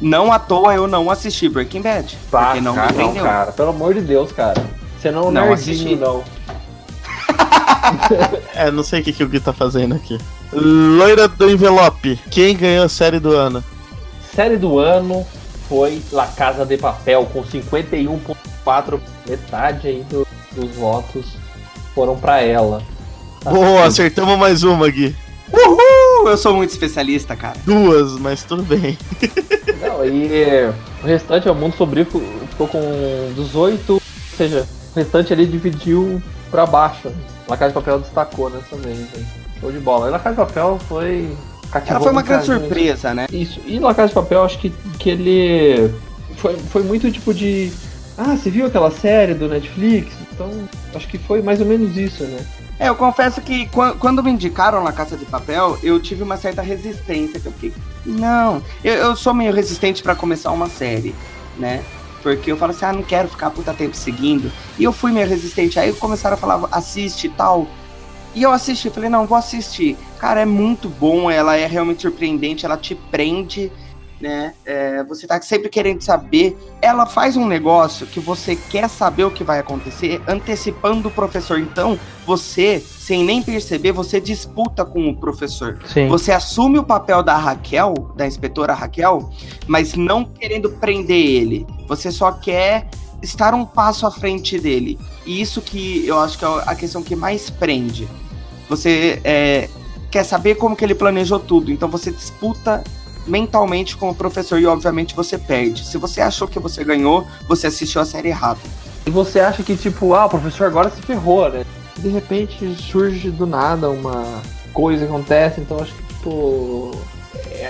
[0.00, 2.18] Não à toa eu não assisti Breaking Bad.
[2.30, 3.22] Pá, porque não cara, me prendeu.
[3.22, 4.60] cara, pelo amor de Deus, cara.
[4.98, 5.94] Você não, Não não assisti.
[5.94, 6.24] não.
[8.54, 10.18] É, não sei o que, que o Gui tá fazendo aqui.
[10.52, 12.18] Loira do envelope.
[12.30, 13.62] Quem ganhou a série do ano?
[14.34, 15.26] Série do ano
[15.68, 19.00] foi La Casa de Papel, com 51,4%.
[19.28, 21.26] Metade aí do- dos votos
[21.94, 22.82] foram pra ela.
[23.44, 25.14] Boa, acertamos mais uma, Gui.
[25.52, 26.28] Uhul!
[26.28, 27.56] Eu sou muito especialista, cara.
[27.64, 28.98] Duas, mas tudo bem.
[29.80, 30.68] Não, e
[31.02, 34.02] o restante, o Mundo Sombrio ficou ficou com 18, ou
[34.36, 37.10] seja, o restante ali dividiu pra baixo.
[37.50, 39.26] La Casa de Papel destacou nessa vez, hein?
[39.60, 40.08] Show de bola.
[40.08, 41.36] E La Casa de Papel foi.
[41.86, 43.26] Ela foi uma grande surpresa, né?
[43.32, 43.60] Isso.
[43.66, 45.92] E La Casa de Papel, acho que, que ele
[46.36, 47.70] foi, foi muito tipo de.
[48.16, 50.12] Ah, você viu aquela série do Netflix?
[50.32, 50.50] Então,
[50.94, 52.38] acho que foi mais ou menos isso, né?
[52.78, 56.36] É, eu confesso que quan- quando me indicaram na Caça de Papel, eu tive uma
[56.36, 57.38] certa resistência.
[57.38, 57.72] Que eu fiquei,
[58.06, 61.14] não, eu, eu sou meio resistente pra começar uma série,
[61.58, 61.82] né?
[62.22, 64.50] Porque eu falo assim, ah, não quero ficar puta tempo seguindo.
[64.78, 65.78] E eu fui meio resistente.
[65.78, 67.66] Aí começaram a falar, assiste e tal.
[68.34, 69.96] E eu assisti, falei, não, vou assistir.
[70.18, 73.72] Cara, é muito bom, ela é realmente surpreendente, ela te prende,
[74.20, 74.54] né?
[74.64, 76.56] É, você tá sempre querendo saber.
[76.80, 81.58] Ela faz um negócio que você quer saber o que vai acontecer, antecipando o professor.
[81.58, 85.80] Então, você, sem nem perceber, você disputa com o professor.
[85.84, 86.06] Sim.
[86.06, 89.28] Você assume o papel da Raquel, da inspetora Raquel,
[89.66, 91.66] mas não querendo prender ele.
[91.88, 92.88] Você só quer
[93.20, 94.96] estar um passo à frente dele.
[95.26, 98.06] E isso que eu acho que é a questão que mais prende.
[98.68, 99.68] Você é,
[100.08, 101.72] quer saber como que ele planejou tudo.
[101.72, 102.84] Então você disputa
[103.26, 105.84] mentalmente com o professor e obviamente você perde.
[105.84, 108.60] Se você achou que você ganhou, você assistiu a série errada.
[109.04, 111.64] E você acha que, tipo, ah, o professor agora se ferrou, né?
[112.00, 114.42] De repente surge do nada uma
[114.72, 116.92] coisa acontece, então acho que, tipo,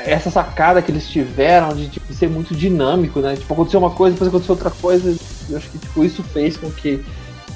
[0.04, 3.36] essa sacada que eles tiveram de, tipo, ser muito dinâmico, né?
[3.36, 5.16] Tipo, aconteceu uma coisa, depois aconteceu outra coisa,
[5.48, 7.04] eu acho que, tipo, isso fez com que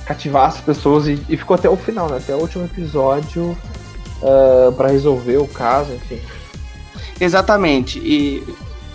[0.05, 2.17] cativasse as pessoas e, e ficou até o final, né?
[2.19, 3.57] Até o último episódio
[4.21, 6.21] uh, para resolver o caso, enfim.
[7.21, 7.99] Exatamente.
[7.99, 8.45] E,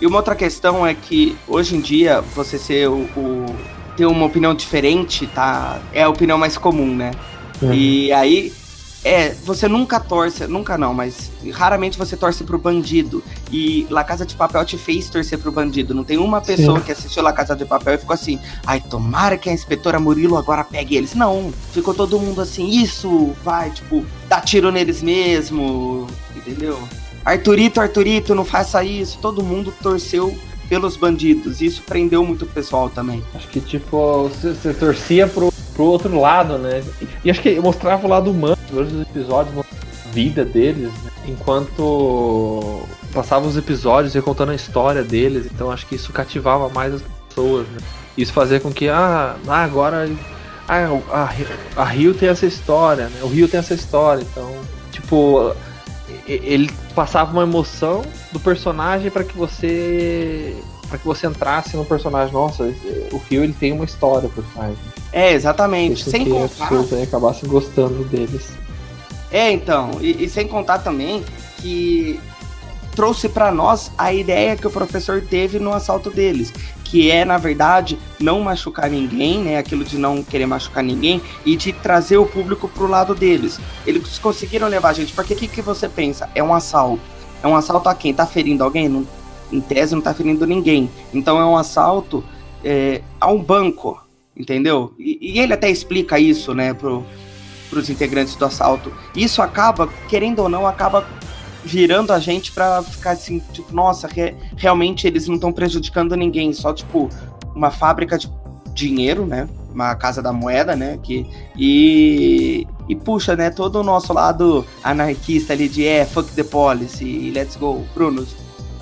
[0.00, 3.46] e uma outra questão é que hoje em dia você ser o, o
[3.96, 5.80] ter uma opinião diferente, tá?
[5.92, 7.10] É a opinião mais comum, né?
[7.62, 7.72] Uhum.
[7.72, 8.52] E aí
[9.02, 13.22] é, você nunca torce, nunca não, mas raramente você torce pro bandido.
[13.50, 15.94] E La Casa de Papel te fez torcer pro bandido.
[15.94, 16.84] Não tem uma pessoa Sim.
[16.84, 20.36] que assistiu La Casa de Papel e ficou assim, ai, tomara que a inspetora Murilo
[20.36, 21.14] agora pegue eles.
[21.14, 26.06] Não, ficou todo mundo assim, isso, vai, tipo, dá tiro neles mesmo,
[26.36, 26.78] entendeu?
[27.24, 29.18] Arthurito, Arthurito, não faça isso.
[29.20, 30.36] Todo mundo torceu
[30.68, 31.62] pelos bandidos.
[31.62, 33.22] Isso prendeu muito o pessoal também.
[33.34, 35.50] Acho que, tipo, você torcia pro
[35.80, 36.84] pro outro lado, né?
[37.24, 41.10] E acho que mostrava o lado humano dos episódios, a vida deles, né?
[41.26, 42.82] enquanto
[43.14, 47.02] passava os episódios e contando a história deles, então acho que isso cativava mais as
[47.28, 47.78] pessoas, né?
[48.18, 50.06] Isso fazia com que, ah, ah agora
[50.68, 51.30] ah,
[51.76, 53.20] a, a Rio tem essa história, né?
[53.22, 54.54] O Rio tem essa história, então,
[54.92, 55.54] tipo,
[56.26, 58.02] ele passava uma emoção
[58.32, 60.54] do personagem para que você
[60.90, 62.34] para que você entrasse no personagem.
[62.34, 62.64] Nossa,
[63.12, 64.72] o Rio ele tem uma história por trás.
[64.72, 64.99] Né?
[65.12, 66.08] É, exatamente.
[66.08, 66.64] sem que contar...
[66.64, 68.50] as pessoas acabassem gostando deles.
[69.30, 71.24] É, então, e, e sem contar também
[71.58, 72.18] que
[72.94, 76.52] trouxe para nós a ideia que o professor teve no assalto deles,
[76.84, 81.56] que é na verdade não machucar ninguém, né, aquilo de não querer machucar ninguém e
[81.56, 83.60] de trazer o público pro lado deles.
[83.86, 86.28] Eles conseguiram levar a gente, porque o que, que você pensa?
[86.34, 87.00] É um assalto.
[87.42, 88.12] É um assalto a quem?
[88.12, 88.88] Tá ferindo alguém?
[88.88, 89.06] Não,
[89.52, 90.90] em tese não tá ferindo ninguém.
[91.14, 92.24] Então é um assalto
[92.62, 93.98] é, a um banco
[94.36, 94.94] entendeu?
[94.98, 97.04] E, e, ele até explica isso, né, pro,
[97.68, 98.92] pros integrantes do assalto.
[99.14, 101.06] Isso acaba, querendo ou não, acaba
[101.64, 106.52] virando a gente para ficar assim, tipo, nossa, re, realmente eles não estão prejudicando ninguém,
[106.52, 107.08] só tipo
[107.54, 108.30] uma fábrica de
[108.74, 109.48] dinheiro, né?
[109.72, 110.98] Uma casa da moeda, né?
[111.02, 111.26] Que,
[111.56, 113.50] e, e puxa, né?
[113.50, 117.84] Todo o nosso lado anarquista ali de é, fuck the policy let's go.
[117.94, 118.26] Bruno,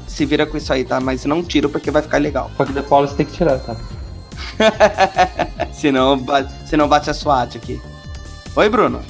[0.06, 1.00] se vira com isso aí, tá?
[1.00, 2.50] Mas não tira porque vai ficar legal.
[2.56, 3.76] Fuck the policy tem que tirar, tá?
[5.72, 6.24] senão,
[6.66, 7.80] senão bate a SWAT aqui.
[8.54, 9.02] Oi, Bruno.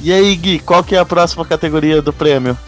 [0.00, 2.58] E aí, Gui, qual que é a próxima categoria do prêmio?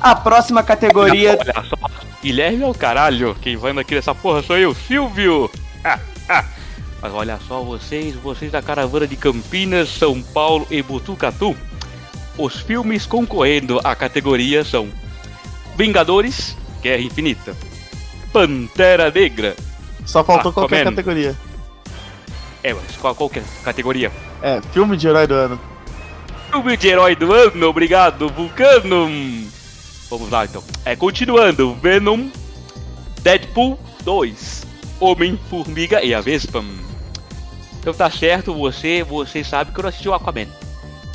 [0.00, 1.38] A próxima categoria.
[1.38, 1.76] Olha só,
[2.22, 3.36] Guilherme é o caralho.
[3.40, 5.50] Quem vai aqui nessa porra sou eu, Silvio.
[7.02, 11.56] Mas olha só, vocês, vocês da caravana de Campinas, São Paulo e Botucatu.
[12.36, 14.88] Os filmes concorrendo à categoria são
[15.76, 17.56] Vingadores, Guerra Infinita,
[18.32, 19.56] Pantera Negra,
[20.10, 21.36] só faltou ah, qualquer categoria.
[22.64, 24.10] É, mas qual, qual é categoria?
[24.42, 25.60] É, filme de herói do ano.
[26.50, 29.08] Filme de herói do ano, obrigado, Vulcano.
[30.10, 30.64] Vamos lá então.
[30.84, 32.28] É, continuando, Venom,
[33.22, 34.66] Deadpool 2,
[34.98, 36.64] Homem-Formiga e a Vespa.
[37.78, 40.48] Então tá certo, você, você sabe que eu não assisti o Aquaman.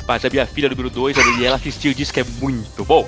[0.08, 3.06] Mas a minha filha número 2, a Daniela, assistiu e disse que é muito bom.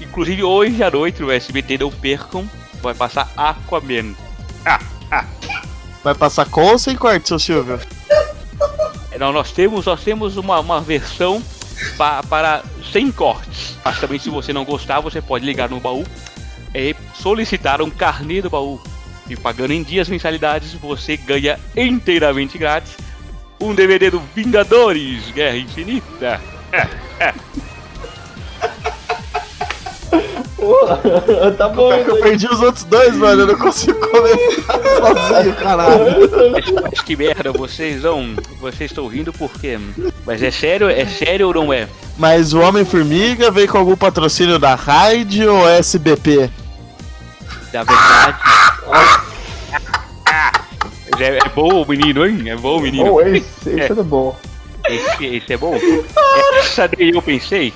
[0.00, 2.48] Inclusive hoje à noite no SBT, não percam,
[2.80, 4.14] vai passar Aquaman.
[6.02, 7.80] Vai passar com ou sem corte, seu Silvio?
[9.18, 11.42] Não, nós temos, nós temos uma, uma versão
[11.96, 13.76] pa, para sem cortes.
[13.84, 16.04] Mas também se você não gostar, você pode ligar no baú
[16.74, 18.80] e solicitar um carnê do baú.
[19.28, 22.96] E pagando em dias mensalidades, você ganha inteiramente grátis
[23.60, 26.40] um DVD do Vingadores Guerra Infinita.
[26.72, 26.86] É,
[27.18, 27.34] é.
[31.56, 31.92] tá bom.
[31.92, 33.42] É que eu perdi os outros dois, mano.
[33.42, 34.80] Eu não consigo comentar
[35.36, 36.30] sozinho, caralho.
[36.82, 38.34] Mas, que merda, vocês não.
[38.60, 39.78] Vocês estão rindo por quê?
[40.26, 40.88] Mas é sério?
[40.88, 41.88] É sério ou não é?
[42.16, 46.50] Mas o Homem-Formiga veio com algum patrocínio da Raid ou SBP?
[47.72, 48.38] Da verdade.
[51.20, 52.48] É, é bom o menino, hein?
[52.48, 53.14] É bom o menino.
[53.14, 53.84] Oh, esse, esse é.
[53.86, 54.36] é bom.
[54.88, 55.76] Esse, esse é bom?
[56.58, 57.72] Essa daí eu pensei.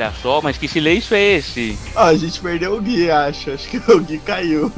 [0.00, 1.78] Olha só, mas que silêncio é esse?
[1.94, 3.50] Ah, a gente perdeu o Gui, acho.
[3.50, 4.72] Acho que o Gui caiu.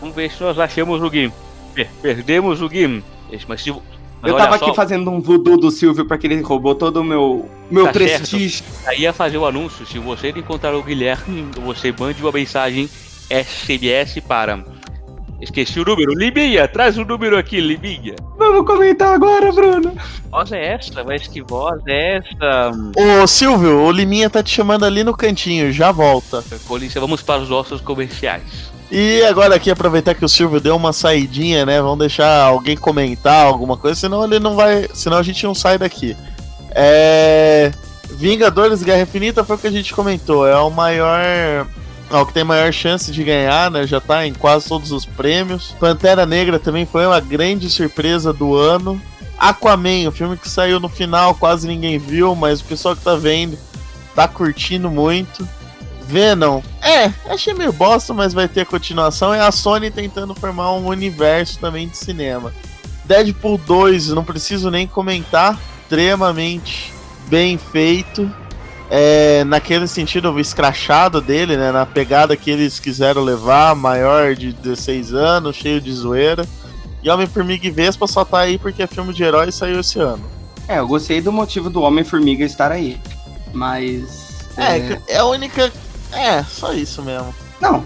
[0.00, 1.30] Vamos ver se nós achamos o Gui.
[2.00, 3.04] Perdemos o Gui.
[3.46, 3.70] Mas se...
[4.22, 4.64] Mas eu tava só.
[4.64, 8.64] aqui fazendo um voodoo do Silvio porque ele roubou todo o meu, meu tá prestígio.
[8.64, 8.88] Certo.
[8.88, 9.84] Aí ia fazer o anúncio.
[9.84, 12.88] Se você encontrar o Guilherme, você mande uma mensagem
[13.28, 14.64] SMS para
[15.40, 16.12] Esqueci o número.
[16.14, 18.16] Liminha, traz o número aqui, Liminha.
[18.38, 19.92] Vamos comentar agora, Bruno.
[20.30, 21.04] voz é essa?
[21.04, 22.70] Mas que voz é essa?
[22.96, 26.42] Ô, Silvio, o Liminha tá te chamando ali no cantinho, já volta.
[26.66, 28.72] Polícia, vamos para os nossos comerciais.
[28.90, 31.82] E agora aqui aproveitar que o Silvio deu uma saidinha, né?
[31.82, 34.88] Vamos deixar alguém comentar alguma coisa, senão ele não vai.
[34.94, 36.16] Senão a gente não sai daqui.
[36.70, 37.72] É.
[38.12, 40.46] Vingadores Guerra Infinita foi o que a gente comentou.
[40.46, 41.66] É o maior.
[42.10, 43.86] É o que tem maior chance de ganhar, né?
[43.86, 45.74] Já tá em quase todos os prêmios.
[45.80, 49.00] Pantera Negra também foi uma grande surpresa do ano.
[49.38, 53.16] Aquaman, o filme que saiu no final, quase ninguém viu, mas o pessoal que tá
[53.16, 53.58] vendo
[54.14, 55.46] tá curtindo muito.
[56.08, 59.34] Venom, é, achei meio bosta, mas vai ter continuação.
[59.34, 62.54] É a Sony tentando formar um universo também de cinema.
[63.04, 66.92] Deadpool 2, não preciso nem comentar, extremamente
[67.28, 68.30] bem feito.
[68.90, 71.72] É, naquele sentido, o escrachado dele, né?
[71.72, 76.46] Na pegada que eles quiseram levar, maior de 16 anos, cheio de zoeira.
[77.02, 79.98] E Homem-Formiga e Vespa só tá aí porque é filme de herói e saiu esse
[79.98, 80.24] ano.
[80.68, 83.00] É, eu gostei do motivo do Homem-Formiga estar aí.
[83.52, 84.36] Mas.
[84.56, 85.72] É, é a única.
[86.12, 87.34] É, só isso mesmo.
[87.60, 87.84] Não.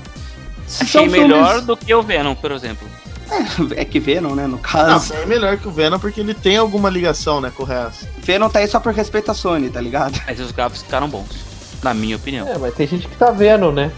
[0.66, 2.86] Achei São melhor filmes- do que o Venom, por exemplo.
[3.30, 4.42] É, é que Venom, né?
[4.44, 5.14] No Não, caso.
[5.14, 8.06] é melhor que o Venom porque ele tem alguma ligação, né, com o resto.
[8.18, 10.20] Venom tá aí só por respeito à Sony, tá ligado?
[10.26, 11.48] Mas os gráficos ficaram bons.
[11.82, 12.46] Na minha opinião.
[12.46, 13.90] É, mas tem gente que tá vendo, né?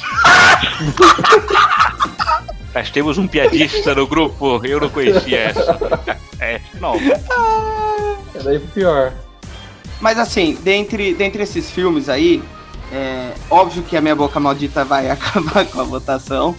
[2.74, 5.78] Nós temos um piadista no grupo, eu não conhecia essa.
[6.42, 6.94] É, não.
[8.34, 9.12] É daí pro pior.
[10.00, 12.42] Mas assim, dentre, dentre esses filmes aí,
[12.90, 16.56] é óbvio que a minha boca maldita vai acabar com a votação.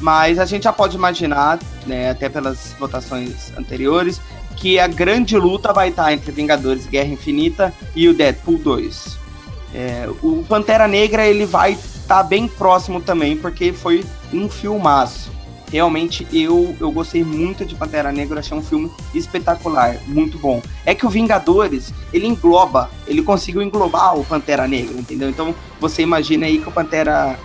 [0.00, 4.20] Mas a gente já pode imaginar, né, até pelas votações anteriores,
[4.56, 9.18] que a grande luta vai estar entre Vingadores Guerra Infinita e o Deadpool 2.
[9.74, 15.30] É, o Pantera Negra ele vai estar bem próximo também, porque foi um filmaço.
[15.70, 20.62] Realmente eu, eu gostei muito de Pantera Negra, achei um filme espetacular, muito bom.
[20.84, 25.28] É que o Vingadores, ele engloba, ele conseguiu englobar o Pantera Negra, entendeu?
[25.28, 27.38] Então você imagina aí que o Pantera.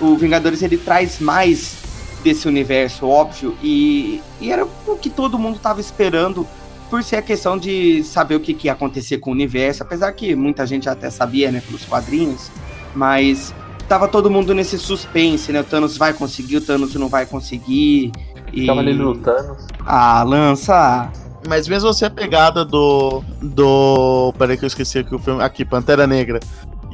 [0.00, 1.76] O Vingadores ele traz mais
[2.22, 6.46] desse universo, óbvio, e, e era o que todo mundo tava esperando
[6.88, 10.10] por ser a questão de saber o que, que ia acontecer com o universo, apesar
[10.12, 12.50] que muita gente até sabia, né, pelos quadrinhos,
[12.94, 13.54] mas
[13.88, 15.60] tava todo mundo nesse suspense, né?
[15.60, 18.12] O Thanos vai conseguir, o Thanos não vai conseguir.
[18.52, 18.66] E...
[18.66, 19.56] Tava ali lutando.
[19.84, 21.10] Ah, lança.
[21.46, 23.22] Mas mesmo assim a pegada do.
[23.42, 24.32] do.
[24.38, 25.42] Peraí que eu esqueci aqui o filme.
[25.42, 26.40] Aqui, Pantera Negra.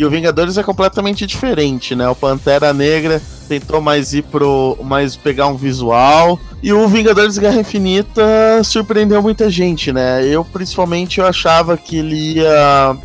[0.01, 2.09] E o Vingadores é completamente diferente, né?
[2.09, 4.79] O Pantera Negra tentou mais ir pro.
[4.83, 6.41] mais pegar um visual.
[6.63, 8.23] E o Vingadores Guerra Infinita
[8.65, 10.25] surpreendeu muita gente, né?
[10.25, 12.97] Eu principalmente eu achava que ele ia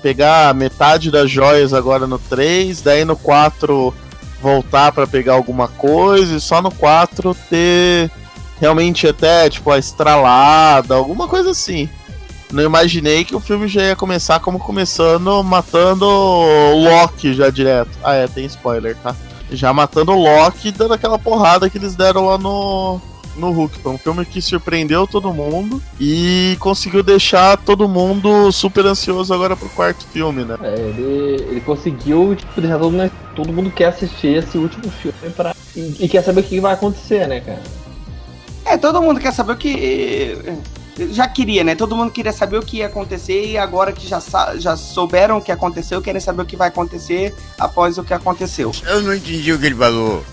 [0.00, 3.92] pegar metade das joias agora no 3, daí no 4
[4.40, 8.12] voltar pra pegar alguma coisa, e só no 4 ter
[8.60, 11.88] realmente até, tipo, a estralada, alguma coisa assim.
[12.54, 17.90] Não imaginei que o filme já ia começar como começando matando o Loki já direto.
[18.02, 19.14] Ah, é, tem spoiler, tá?
[19.50, 23.00] Já matando o Loki e dando aquela porrada que eles deram lá no,
[23.36, 23.80] no Hulk.
[23.80, 29.56] Foi um filme que surpreendeu todo mundo e conseguiu deixar todo mundo super ansioso agora
[29.56, 30.56] pro quarto filme, né?
[30.62, 35.30] É, ele, ele conseguiu tipo, deixar todo mundo, todo mundo quer assistir esse último filme
[35.36, 37.62] pra, e, e quer saber o que vai acontecer, né, cara?
[38.64, 40.38] É, todo mundo quer saber o que.
[41.10, 41.74] Já queria, né?
[41.74, 44.22] Todo mundo queria saber o que ia acontecer e agora que já,
[44.56, 48.70] já souberam o que aconteceu, querem saber o que vai acontecer após o que aconteceu.
[48.86, 50.24] Eu não entendi o que ele falou.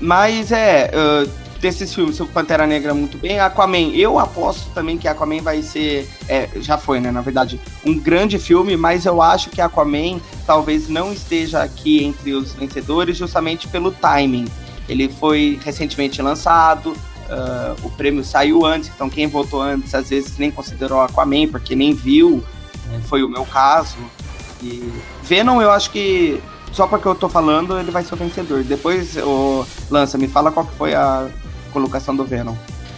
[0.00, 1.30] Mas é, uh,
[1.64, 6.06] desses filmes, o Pantera Negra muito bem, Aquaman, eu aposto também que Aquaman vai ser,
[6.28, 10.90] é, já foi, né, na verdade, um grande filme, mas eu acho que Aquaman talvez
[10.90, 14.44] não esteja aqui entre os vencedores justamente pelo timing.
[14.86, 16.94] Ele foi recentemente lançado,
[17.30, 21.74] uh, o prêmio saiu antes, então quem votou antes às vezes nem considerou Aquaman porque
[21.74, 22.42] nem viu,
[22.86, 23.96] né, foi o meu caso.
[24.62, 26.40] E Venom eu acho que
[26.74, 28.64] só porque eu tô falando, ele vai ser o vencedor.
[28.64, 31.28] Depois, o Lança, me fala qual que foi a
[31.72, 32.54] colocação do Venom.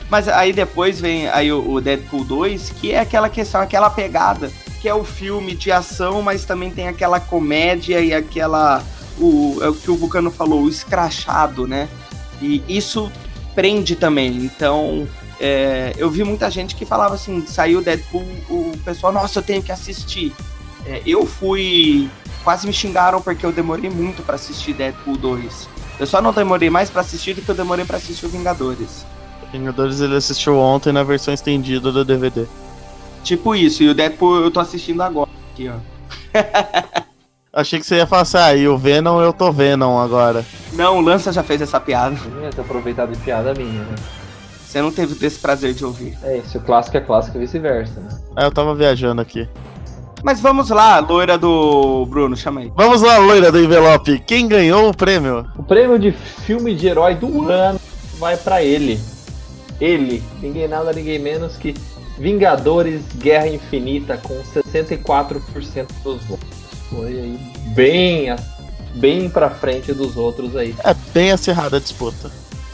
[0.08, 4.50] Mas aí depois vem aí o, Deadpool 2, que é aquela questão, aquela pegada,
[4.80, 8.82] que é o filme de ação, mas também tem aquela comédia e aquela.
[9.18, 11.88] O, é o que o Vulcano falou, o escrachado, né?
[12.40, 13.12] E isso
[13.56, 14.36] prende também.
[14.36, 15.08] Então,
[15.40, 19.62] é, eu vi muita gente que falava assim: saiu Deadpool, o pessoal, nossa, eu tenho
[19.62, 20.32] que assistir.
[20.86, 22.08] É, eu fui
[22.44, 25.68] quase me xingaram porque eu demorei muito pra assistir Deadpool 2.
[25.98, 29.04] Eu só não demorei mais pra assistir do que eu demorei pra assistir o Vingadores.
[29.50, 32.46] Vingadores ele assistiu ontem na versão estendida do DVD.
[33.24, 35.30] Tipo isso, e o Deadpool eu tô assistindo agora.
[35.52, 37.06] Aqui, ó.
[37.56, 40.44] Achei que você ia falar assim, ah, e o Venom eu tô Venom agora.
[40.74, 42.14] Não, o Lança já fez essa piada.
[42.42, 43.94] Ia ter aproveitado de piada minha, né?
[44.62, 46.18] Você não teve esse prazer de ouvir.
[46.22, 48.10] É, se o clássico é clássico e vice-versa, né?
[48.36, 49.48] Ah, eu tava viajando aqui.
[50.22, 52.70] Mas vamos lá, loira do Bruno, chama aí.
[52.76, 54.18] Vamos lá, loira do envelope.
[54.26, 55.46] Quem ganhou o prêmio?
[55.56, 57.80] O prêmio de filme de herói do ano
[58.18, 59.00] vai pra ele.
[59.80, 61.74] Ele, ninguém nada, ninguém menos que
[62.18, 66.55] Vingadores Guerra Infinita com 64% dos votos.
[66.90, 67.38] Foi aí
[67.74, 68.38] bem, a-
[68.94, 70.74] bem pra frente dos outros aí.
[70.84, 72.30] É bem acirrada a disputa.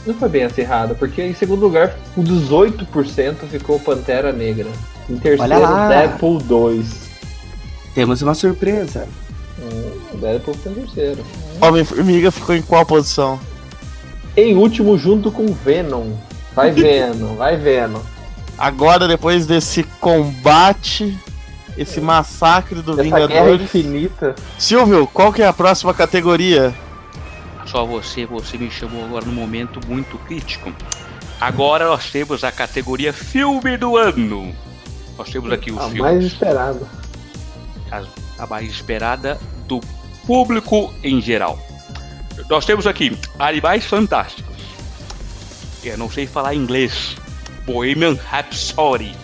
[0.06, 4.66] Não foi bem acirrado, porque em segundo lugar, com 18% ficou Pantera Negra.
[5.08, 5.88] Em terceiro.
[5.88, 6.86] Deadpool 2.
[7.94, 9.06] Temos uma surpresa.
[9.60, 11.24] Hum, Deadpool foi em terceiro.
[11.60, 13.38] Homem-Formiga ficou em qual posição?
[14.36, 16.12] Em último, junto com Venom.
[16.54, 18.00] Vai vendo, vai vendo.
[18.58, 21.16] Agora, depois desse combate,
[21.76, 23.62] esse massacre do Essa Vingadores.
[23.62, 24.34] infinita.
[24.58, 26.74] Silvio, qual que é a próxima categoria?
[27.66, 30.72] Só você, você me chamou agora num momento muito crítico.
[31.40, 34.54] Agora nós temos a categoria Filme do Ano.
[35.16, 36.00] Nós temos aqui os A filmes.
[36.00, 36.86] mais esperada.
[38.38, 39.80] a mais esperada do
[40.26, 41.58] público em geral.
[42.48, 44.52] Nós temos aqui Animais Fantásticos.
[45.84, 47.16] Eu não sei falar inglês.
[47.66, 49.14] Bohemian Rhapsody.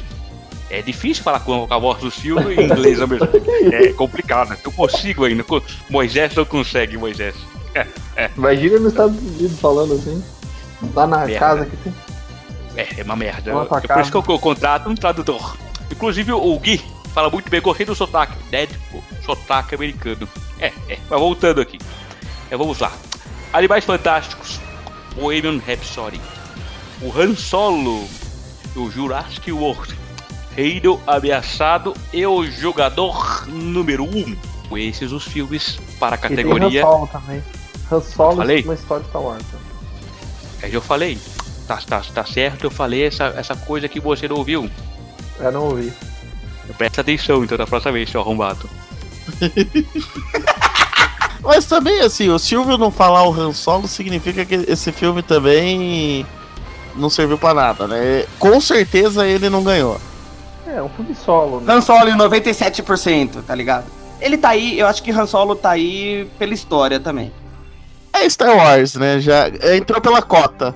[0.71, 3.49] É difícil falar com a voz do Silvio em inglês ao mesmo tempo.
[3.73, 4.57] É complicado.
[4.63, 5.45] Eu consigo ainda.
[5.89, 7.35] Moisés não consegue, Moisés.
[8.37, 10.23] Imagina nos Estados Unidos falando assim.
[10.95, 11.39] Lá na Merda.
[11.39, 11.95] casa que tem.
[12.77, 13.53] É, é uma merda.
[13.53, 15.57] Uma É por isso que eu, eu contrato um tradutor.
[15.91, 16.81] Inclusive o Gui
[17.13, 18.37] fala muito bem, gostei do sotaque.
[18.51, 20.29] Deadpool, sotaque americano.
[20.61, 20.99] É, é.
[21.11, 21.79] Mas voltando aqui.
[22.51, 22.93] É, vamos lá.
[23.53, 24.61] Animais Fantásticos.
[25.17, 26.21] Bohemian Rhapsody.
[27.03, 28.07] O Han Solo.
[28.77, 29.98] O Jurassic World.
[30.59, 34.37] Reino Ameaçado e o Jogador Número 1.
[34.73, 34.77] Um.
[34.77, 36.85] Esses os filmes para a E tem categoria.
[36.85, 37.45] Han Solo também.
[37.93, 38.65] Han Solo Falei?
[38.65, 39.45] uma história Star Wars.
[40.61, 41.17] É, eu falei.
[41.69, 44.69] Tá, tá, tá certo, eu falei essa, essa coisa que você não ouviu.
[45.39, 45.93] Eu não ouvi.
[46.77, 48.69] Presta atenção então da próxima vez, seu arrombado.
[51.41, 56.27] Mas também, assim, o Silvio não falar o Han Solo significa que esse filme também
[56.97, 58.27] não serviu pra nada, né?
[58.41, 60.01] Com certeza ele não ganhou.
[60.71, 61.73] É, um filme solo, né?
[61.73, 63.87] Han Solo em 97%, tá ligado?
[64.21, 67.33] Ele tá aí, eu acho que Han Solo tá aí pela história também.
[68.13, 69.19] É Star Wars, né?
[69.19, 70.75] Já entrou pela cota.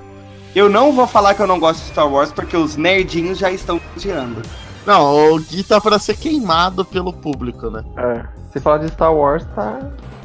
[0.55, 3.51] Eu não vou falar que eu não gosto de Star Wars porque os nerdinhos já
[3.51, 4.43] estão tirando.
[4.87, 7.85] Não, o Gui tá pra ser queimado pelo público, né?
[7.97, 8.25] É.
[8.53, 9.79] Se falar de Star Wars, tá.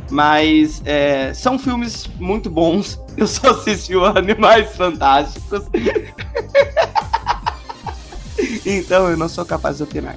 [0.10, 3.00] Mas é, são filmes muito bons.
[3.18, 5.64] Eu só assisti o Animais Fantásticos.
[8.66, 10.16] então eu não sou capaz de opinar.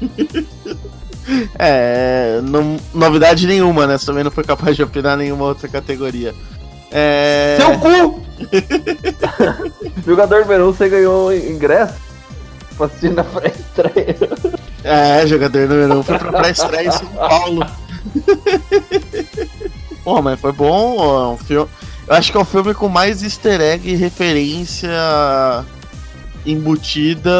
[1.56, 3.96] É, não, novidade nenhuma, né?
[3.96, 6.34] Você também não foi capaz de opinar nenhuma outra categoria.
[6.90, 7.56] É.
[7.60, 8.22] Seu cu!
[10.04, 11.94] Jogador número 1, você ganhou ingresso
[12.76, 14.16] pra assistir na pré-estreia.
[14.82, 17.66] É, jogador número 1 um foi pra pré-estreia em São Paulo.
[20.02, 21.70] Pô, mas foi bom, ó, um filme.
[22.06, 24.90] Eu acho que é o filme com mais easter egg e referência
[26.44, 27.30] embutida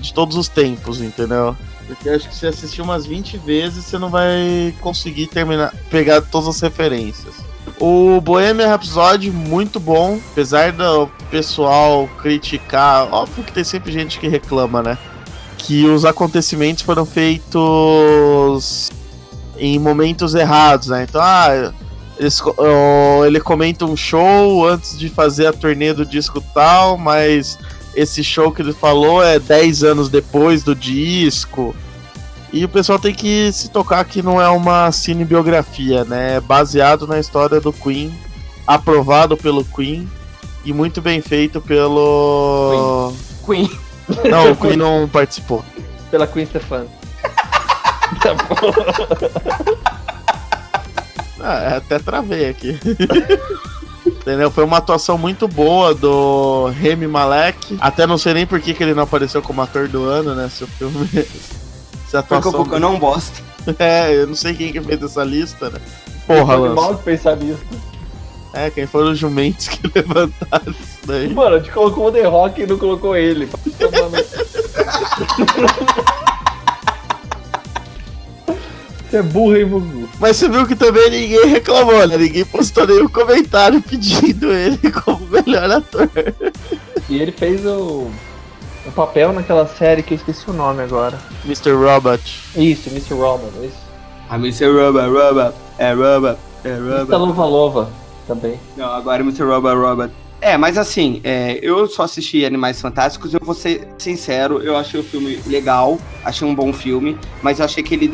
[0.00, 1.56] de todos os tempos, entendeu?
[1.86, 6.48] Porque acho que se assistir umas 20 vezes, você não vai conseguir terminar, pegar todas
[6.48, 7.34] as referências.
[7.78, 14.28] O Bohemian Rhapsody, muito bom, apesar do pessoal criticar, óbvio que tem sempre gente que
[14.28, 14.98] reclama, né?
[15.58, 18.90] Que os acontecimentos foram feitos
[19.58, 21.06] em momentos errados, né?
[21.08, 21.72] Então, ah,
[22.18, 27.58] eles ó, ele comenta um show antes de fazer a turnê do disco tal, mas
[27.96, 31.74] esse show que ele falou é 10 anos depois do disco.
[32.52, 36.36] E o pessoal tem que se tocar que não é uma cinebiografia, né?
[36.36, 38.16] É baseado na história do Queen,
[38.66, 40.08] aprovado pelo Queen
[40.64, 43.12] e muito bem feito pelo.
[43.44, 43.70] Queen.
[44.30, 45.64] Não, o Queen não participou.
[46.10, 46.86] Pela Queen Stefan.
[48.22, 48.56] tá bom.
[51.40, 52.78] Ah, até travei aqui.
[54.26, 54.50] Entendeu?
[54.50, 57.78] Foi uma atuação muito boa do Remy Malek.
[57.80, 60.48] Até não sei nem por que, que ele não apareceu como ator do ano, né?
[60.48, 61.06] Se o filme.
[62.08, 62.62] Se a Porque atuação.
[62.62, 63.46] o Cuca não bosta.
[63.80, 65.80] É, eu não sei quem que fez essa lista, né?
[66.24, 66.80] Porra, Foi Lance.
[66.80, 67.58] mal de pensar nisso.
[68.54, 71.34] É, quem foram os jumentos que levantaram isso daí.
[71.34, 73.48] Mano, a gente colocou o The Rock e não colocou ele.
[79.08, 80.08] Você é burro, hein, Bugu?
[80.18, 82.16] Mas você viu que também ninguém reclamou, né?
[82.16, 86.10] Ninguém postou nenhum comentário pedindo ele como melhor ator.
[87.08, 88.10] E ele fez o,
[88.84, 91.18] o papel naquela série que eu esqueci o nome agora.
[91.44, 91.72] Mr.
[91.72, 92.42] Robot.
[92.56, 93.14] Isso, Mr.
[93.14, 93.86] Robot, isso.
[94.28, 94.66] A Mr.
[94.66, 96.98] Robot, Robot, é Robot, é Mr.
[96.98, 97.12] Robot.
[97.12, 97.90] Lova Lova
[98.26, 98.58] também.
[98.76, 99.44] Não, agora é Mr.
[99.44, 100.12] Robot, Robot.
[100.40, 105.00] É, mas assim, é, eu só assisti Animais Fantásticos eu vou ser sincero, eu achei
[105.00, 108.06] o filme legal, achei um bom filme, mas eu achei que ele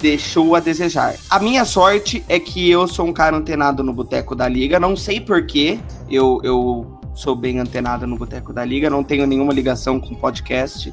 [0.00, 1.14] deixou a desejar.
[1.28, 4.96] A minha sorte é que eu sou um cara antenado no Boteco da Liga, não
[4.96, 5.78] sei porquê,
[6.10, 10.92] eu, eu sou bem antenado no Boteco da Liga, não tenho nenhuma ligação com podcast.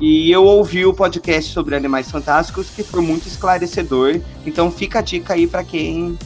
[0.00, 5.02] E eu ouvi o podcast sobre Animais Fantásticos, que foi muito esclarecedor, então fica a
[5.02, 6.18] dica aí pra quem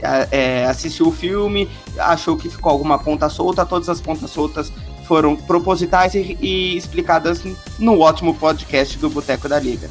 [0.00, 1.68] é, assistiu o filme,
[1.98, 4.72] achou que ficou alguma ponta solta, todas as pontas soltas
[5.06, 7.42] foram propositais e, e explicadas
[7.78, 9.88] no ótimo podcast do Boteco da Liga.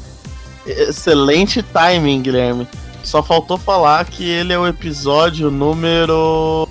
[0.64, 2.68] Excelente timing, Guilherme.
[3.02, 6.68] Só faltou falar que ele é o episódio número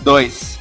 [0.00, 0.58] Dois.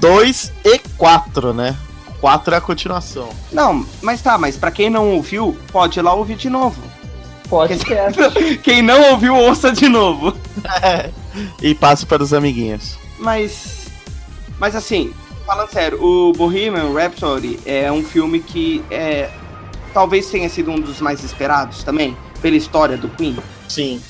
[0.00, 1.76] 2 e 4, né?
[2.20, 3.28] 4 é a continuação.
[3.52, 6.80] Não, mas tá, mas pra quem não ouviu, pode ir lá ouvir de novo.
[7.48, 8.18] Podcast.
[8.62, 10.36] Quem não ouviu, ouça de novo.
[11.62, 12.98] E passe para os amiguinhos.
[13.18, 13.88] Mas.
[14.58, 15.12] Mas assim,
[15.46, 19.30] falando sério, o Bohemian Rhapsody é um filme que é.
[19.94, 23.36] Talvez tenha sido um dos mais esperados também, pela história do Queen.
[23.68, 24.00] Sim.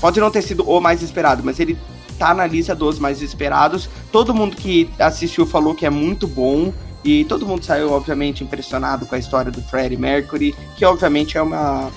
[0.00, 1.78] Pode não ter sido o mais esperado, mas ele
[2.18, 3.88] tá na lista dos mais esperados.
[4.10, 6.72] Todo mundo que assistiu falou que é muito bom.
[7.04, 11.42] E todo mundo saiu, obviamente, impressionado com a história do Freddie Mercury, que obviamente é
[11.42, 11.90] uma,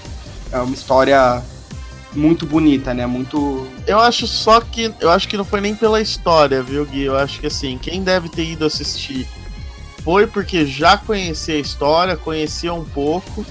[0.52, 1.42] é uma história
[2.18, 3.06] muito bonita, né?
[3.06, 3.68] Muito.
[3.86, 4.94] Eu acho só que.
[5.00, 7.04] Eu acho que não foi nem pela história, viu, Gui?
[7.04, 9.28] Eu acho que assim, quem deve ter ido assistir
[10.04, 13.46] foi porque já conhecia a história, conhecia um pouco,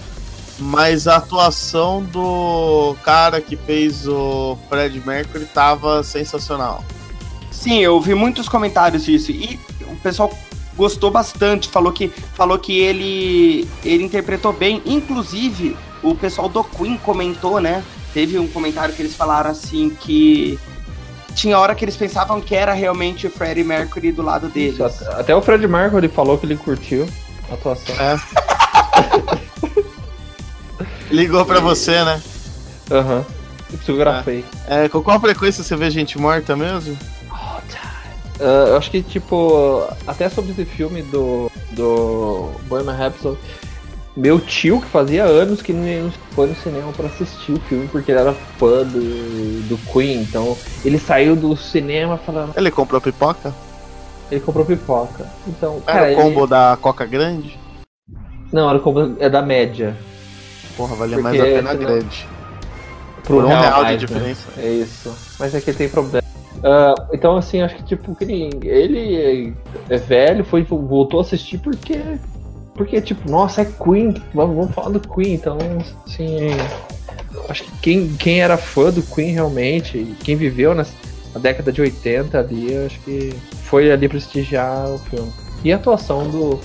[0.59, 6.83] mas a atuação do cara que fez o Fred Mercury tava sensacional.
[7.51, 9.31] Sim, eu vi muitos comentários disso.
[9.33, 10.33] E o pessoal
[10.77, 14.83] gostou bastante, falou que, falou que ele, ele interpretou bem.
[14.87, 17.83] Inclusive, o pessoal do Queen comentou, né?
[18.17, 20.59] Teve um comentário que eles falaram assim que
[21.35, 24.73] tinha hora que eles pensavam que era realmente o Freddie Mercury do lado deles.
[24.77, 27.07] Isso, até- Até o Fred Mercury falou que ele curtiu
[27.51, 27.95] a atuação.
[28.01, 28.17] É.
[31.13, 32.23] Ligou pra você, né?
[32.91, 33.23] Aham.
[33.71, 34.47] Eu psicografei.
[34.67, 36.97] É, com qual frequência você vê gente morta mesmo?
[37.31, 37.61] Ah,
[38.41, 43.37] eu acho que, tipo, até sobre esse filme do, do Bohemian Rhapsody,
[44.17, 48.11] meu tio, que fazia anos que nem foi no cinema pra assistir o filme, porque
[48.13, 53.53] ele era fã do, do Queen, então ele saiu do cinema falando, Ele comprou pipoca?
[54.31, 55.27] ele comprou pipoca.
[55.47, 56.49] Então, Era cara, o combo ele...
[56.51, 57.59] da Coca Grande?
[58.53, 59.95] Não, era o combo é da média.
[60.77, 62.29] Porra, valia mais a pena senão- grande.
[63.23, 63.97] Pro Por um real de mais, né?
[63.97, 64.49] diferença.
[64.57, 65.15] É isso.
[65.39, 66.25] Mas é que ele tem problema.
[66.63, 69.55] Ah, então, assim, acho que, tipo, que nem- ele
[69.91, 72.01] é velho, foi, voltou a assistir porque.
[72.77, 75.35] Porque, tipo, nossa, é Queen, vamos, vamos falar do Queen.
[75.35, 75.59] Então,
[76.07, 76.49] assim.
[77.49, 80.85] Acho que quem, quem era fã do Queen realmente, quem viveu na,
[81.33, 85.33] na década de 80 ali, acho que foi ali prestigiar o filme.
[85.65, 86.61] E a atuação do.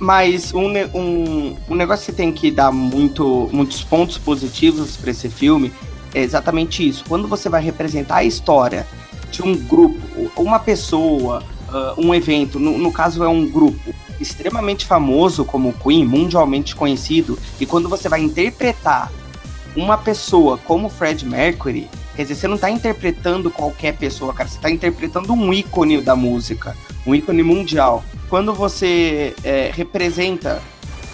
[0.00, 5.28] Mas um, um, um negócio que tem que dar muito, muitos pontos positivos para esse
[5.28, 5.72] filme
[6.14, 7.04] é exatamente isso.
[7.06, 8.86] Quando você vai representar a história
[9.30, 9.98] de um grupo,
[10.36, 13.94] uma pessoa, ah, um evento, no, no caso é um grupo
[14.24, 19.12] extremamente famoso como Queen, mundialmente conhecido, e quando você vai interpretar
[19.76, 24.58] uma pessoa como Fred Mercury, quer dizer, você não tá interpretando qualquer pessoa, cara, você
[24.58, 28.02] tá interpretando um ícone da música, um ícone mundial.
[28.28, 30.62] Quando você é, representa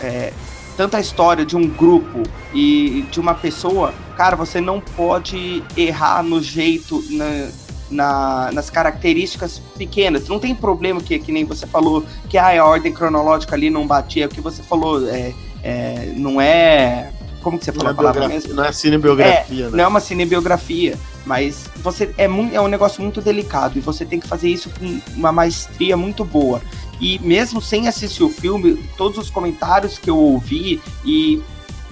[0.01, 0.33] é,
[0.77, 2.23] tanto a história de um grupo
[2.55, 7.51] e de uma pessoa, cara, você não pode errar no jeito, na,
[7.91, 10.29] na- nas características pequenas.
[10.29, 13.87] Não tem problema que, que nem você falou, que ah, a ordem cronológica ali não
[13.87, 14.27] batia.
[14.27, 15.33] O que você falou é,
[15.63, 17.11] é, não é.
[17.43, 18.55] Como que você falou é, a palavra biografia, mesmo?
[18.55, 19.77] não é cinebiografia, né?
[19.77, 24.05] Não é uma cinebiografia, mas você é, muito, é um negócio muito delicado e você
[24.05, 26.61] tem que fazer isso com uma maestria muito boa.
[27.01, 31.43] E mesmo sem assistir o filme, todos os comentários que eu ouvi e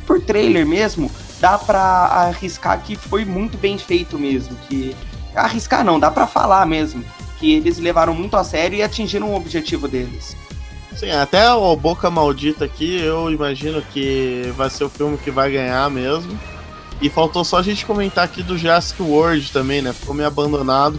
[0.07, 4.95] por trailer mesmo, dá pra arriscar que foi muito bem feito mesmo, que
[5.45, 7.05] arriscar não, dá pra falar mesmo,
[7.39, 10.37] que eles levaram muito a sério e atingiram o objetivo deles.
[10.97, 15.51] Sim, até o Boca Maldita aqui, eu imagino que vai ser o filme que vai
[15.51, 16.37] ganhar mesmo.
[17.01, 19.93] E faltou só a gente comentar aqui do Jurassic World também, né?
[19.93, 20.99] Ficou meio abandonado.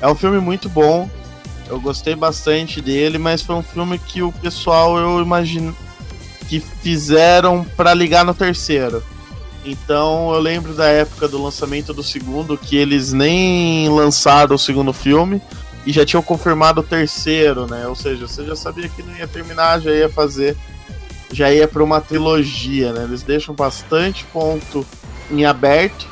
[0.00, 1.10] É um filme muito bom.
[1.66, 5.76] Eu gostei bastante dele, mas foi um filme que o pessoal, eu imagino,
[6.48, 9.02] que fizeram pra ligar no terceiro.
[9.64, 14.92] Então eu lembro da época do lançamento do segundo, que eles nem lançaram o segundo
[14.92, 15.40] filme
[15.86, 17.86] e já tinham confirmado o terceiro, né?
[17.86, 20.56] Ou seja, você já sabia que não ia terminar, já ia fazer,
[21.30, 23.04] já ia para uma trilogia, né?
[23.04, 24.86] Eles deixam bastante ponto
[25.30, 26.08] em aberto.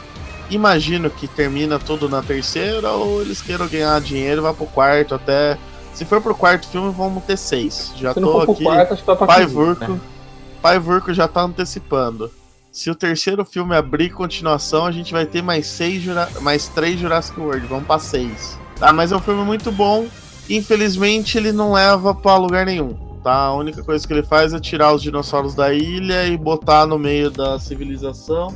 [0.51, 5.14] Imagino que termina tudo na terceira ou eles queiram ganhar dinheiro e vá pro quarto
[5.14, 5.59] até
[5.92, 7.92] Se for pro quarto filme, vamos ter seis.
[7.96, 8.62] Já Se tô aqui.
[8.62, 9.92] quarto, acho que vai pra Pai Vurco.
[9.92, 10.01] né?
[10.62, 12.30] Pai Vurco já tá antecipando.
[12.71, 16.29] Se o terceiro filme abrir continuação, a gente vai ter mais seis Jura...
[16.41, 17.66] mais três Jurassic World.
[17.66, 18.59] Vamos pra seis.
[18.79, 20.07] Tá, mas é um filme muito bom.
[20.49, 22.95] Infelizmente, ele não leva pra lugar nenhum.
[23.23, 23.35] Tá?
[23.35, 26.99] A única coisa que ele faz é tirar os dinossauros da ilha e botar no
[26.99, 28.55] meio da civilização.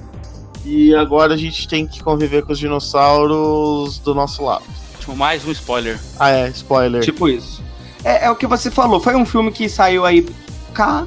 [0.64, 4.64] E agora a gente tem que conviver com os dinossauros do nosso lado.
[5.00, 5.98] Tipo, mais um spoiler.
[6.18, 7.02] Ah, é, spoiler.
[7.02, 7.60] Tipo isso.
[8.04, 10.26] É, é o que você falou, foi um filme que saiu aí
[10.72, 11.06] cá,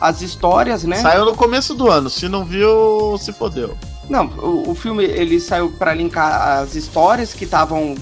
[0.00, 0.96] as histórias, né?
[0.96, 2.08] Saiu no começo do ano.
[2.08, 3.76] Se não viu, se fodeu.
[4.08, 7.94] Não, o, o filme ele saiu pra linkar as histórias que estavam.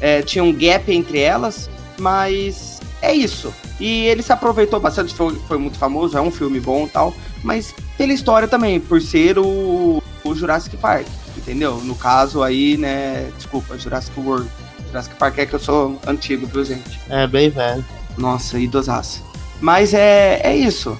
[0.00, 3.54] É, tinha um gap entre elas, mas é isso.
[3.78, 7.14] E ele se aproveitou bastante, foi, foi muito famoso, é um filme bom e tal,
[7.42, 11.76] mas pela história também, por ser o, o Jurassic Park, entendeu?
[11.78, 13.30] No caso aí, né?
[13.36, 14.48] Desculpa, Jurassic World.
[14.88, 17.00] Jurassic Park é que eu sou antigo, viu, gente?
[17.08, 17.84] É, bem velho.
[18.16, 19.20] Nossa, idosaça.
[19.60, 20.96] Mas é, é isso.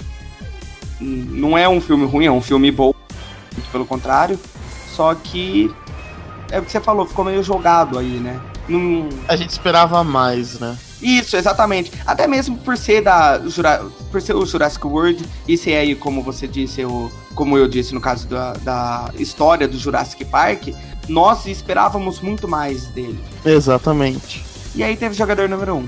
[1.05, 2.95] Não é um filme ruim, é um filme bom.
[3.53, 4.39] Muito pelo contrário.
[4.89, 5.71] Só que.
[6.51, 8.41] É o que você falou, ficou meio jogado aí, né?
[8.69, 9.09] Não...
[9.29, 10.77] A gente esperava mais, né?
[11.03, 11.93] Isso, exatamente.
[12.07, 13.41] Até mesmo por ser da
[14.11, 17.11] por ser o Jurassic World e ser aí, como você disse, o...
[17.35, 20.69] como eu disse no caso da, da história do Jurassic Park,
[21.09, 23.19] nós esperávamos muito mais dele.
[23.45, 24.45] Exatamente.
[24.75, 25.79] E aí teve jogador número 1.
[25.79, 25.87] Um.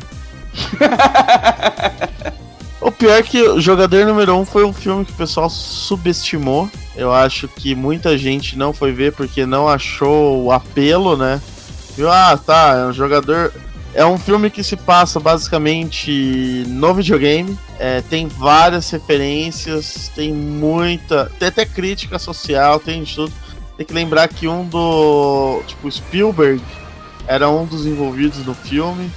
[2.86, 5.50] O pior é que o Jogador Número 1 um foi um filme que o pessoal
[5.50, 6.70] subestimou.
[6.94, 11.42] Eu acho que muita gente não foi ver porque não achou o apelo, né?
[11.96, 13.52] Viu, ah, tá, é um jogador.
[13.92, 17.58] É um filme que se passa basicamente no videogame.
[17.80, 21.28] É, tem várias referências, tem muita.
[21.40, 23.32] Tem até crítica social, tem de tudo.
[23.76, 25.60] Tem que lembrar que um do.
[25.66, 26.62] Tipo, Spielberg
[27.26, 29.10] era um dos envolvidos no filme.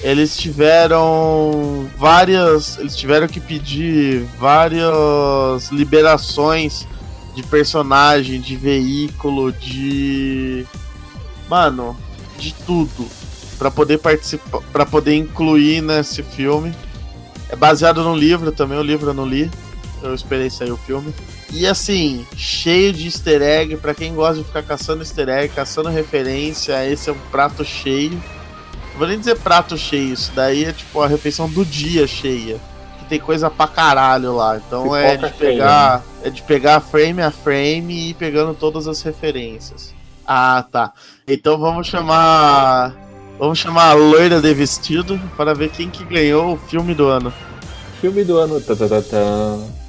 [0.00, 2.78] Eles tiveram várias.
[2.78, 6.86] Eles tiveram que pedir várias liberações
[7.34, 10.66] de personagem, de veículo, de.
[11.48, 11.96] Mano,
[12.38, 13.08] de tudo.
[13.58, 14.60] Pra poder participar.
[14.72, 16.74] para poder incluir nesse filme.
[17.48, 19.50] É baseado no livro também, o livro eu não li.
[20.02, 21.14] Eu esperei sair o filme.
[21.50, 23.76] E assim, cheio de easter egg.
[23.76, 28.20] Pra quem gosta de ficar caçando easter egg, caçando referência, esse é um prato cheio.
[28.94, 32.60] Não vou nem dizer prato cheio, isso daí é tipo a refeição do dia cheia.
[33.00, 34.56] Que tem coisa pra caralho lá.
[34.56, 36.04] Então é de pegar.
[36.22, 39.92] É de pegar frame a frame e ir pegando todas as referências.
[40.24, 40.92] Ah, tá.
[41.26, 42.94] Então vamos chamar.
[43.36, 47.32] Vamos chamar a loira de vestido para ver quem que ganhou o filme do ano.
[48.00, 48.60] Filme do ano.
[48.60, 49.83] tá, tá, tá, tá.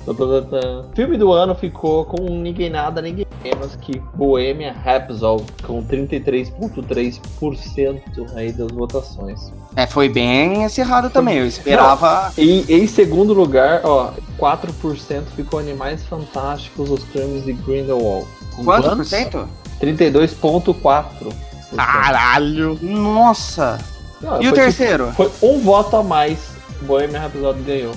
[0.93, 8.51] Filme do ano ficou com ninguém nada, ninguém menos que Bohemian Rhapsody, com 33,3% aí
[8.51, 9.51] das votações.
[9.75, 11.39] É, foi bem encerrado também.
[11.39, 12.31] Eu esperava.
[12.37, 18.27] E em segundo lugar, ó, 4% ficou Animais Fantásticos, Os Crimes de Grindelwald.
[18.55, 19.09] Com Quanto quantos?
[19.09, 19.49] por cento?
[19.81, 21.33] 32,4%.
[21.75, 22.79] Caralho!
[22.81, 23.77] Nossa!
[24.21, 25.11] Não, E o foi terceiro?
[25.11, 26.55] Foi um voto a mais.
[26.81, 27.91] Bohemian Rhapsody ganhou.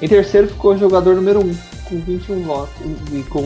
[0.00, 1.54] Em terceiro ficou o jogador número 1,
[1.88, 2.74] com 21 votos
[3.12, 3.40] e com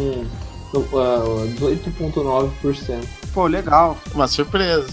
[0.74, 3.04] uh, 18,9%.
[3.32, 3.96] Pô, legal.
[4.14, 4.88] Uma surpresa.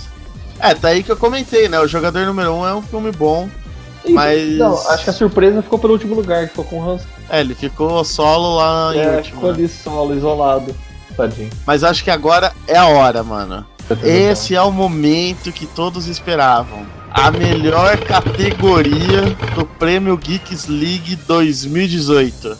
[0.60, 1.80] É, tá aí que eu comentei, né?
[1.80, 3.48] O Jogador Número 1 um é um filme bom.
[4.06, 6.90] Ih, Mas- Não, acho que a surpresa ficou pelo último lugar, que ficou com o
[6.90, 7.04] Hans.
[7.30, 9.36] É, ele ficou solo lá em É, último.
[9.36, 9.58] ficou né?
[9.60, 10.76] ali solo, isolado.
[11.16, 11.50] Tadinho.
[11.66, 13.66] Mas acho que agora é a hora, mano.
[14.04, 16.86] Esse é o momento que todos esperavam.
[17.12, 19.22] A melhor categoria
[19.56, 22.58] do Prêmio Geeks League 2018.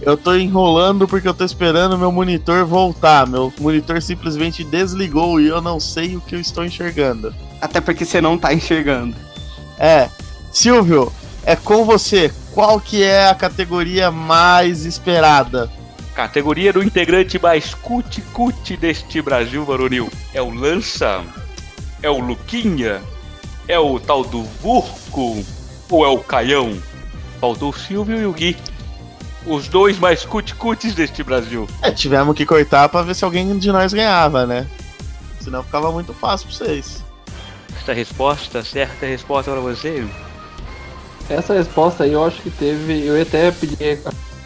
[0.00, 3.26] Eu tô enrolando porque eu tô esperando meu monitor voltar.
[3.26, 7.34] Meu monitor simplesmente desligou e eu não sei o que eu estou enxergando.
[7.60, 9.16] Até porque você não tá enxergando.
[9.78, 10.08] É,
[10.52, 11.12] Silvio,
[11.44, 12.32] é com você.
[12.52, 15.70] Qual que é a categoria mais esperada?
[16.14, 20.08] Categoria do integrante mais cuti-cuti deste Brasil varonil.
[20.32, 21.22] É o Lança?
[22.02, 23.00] É o Luquinha?
[23.68, 25.44] É o tal do Vurco?
[25.90, 26.76] Ou é o Caião?
[27.38, 28.56] Faltou o Silvio e o Gui.
[29.46, 31.68] Os dois mais cuti-cutis deste Brasil.
[31.82, 34.66] É, tivemos que cortar pra ver se alguém de nós ganhava, né?
[35.40, 37.04] Senão ficava muito fácil pra vocês.
[37.76, 40.06] Esta resposta, certa resposta para você?
[41.28, 43.06] Essa resposta aí eu acho que teve.
[43.06, 44.00] Eu ia até pedir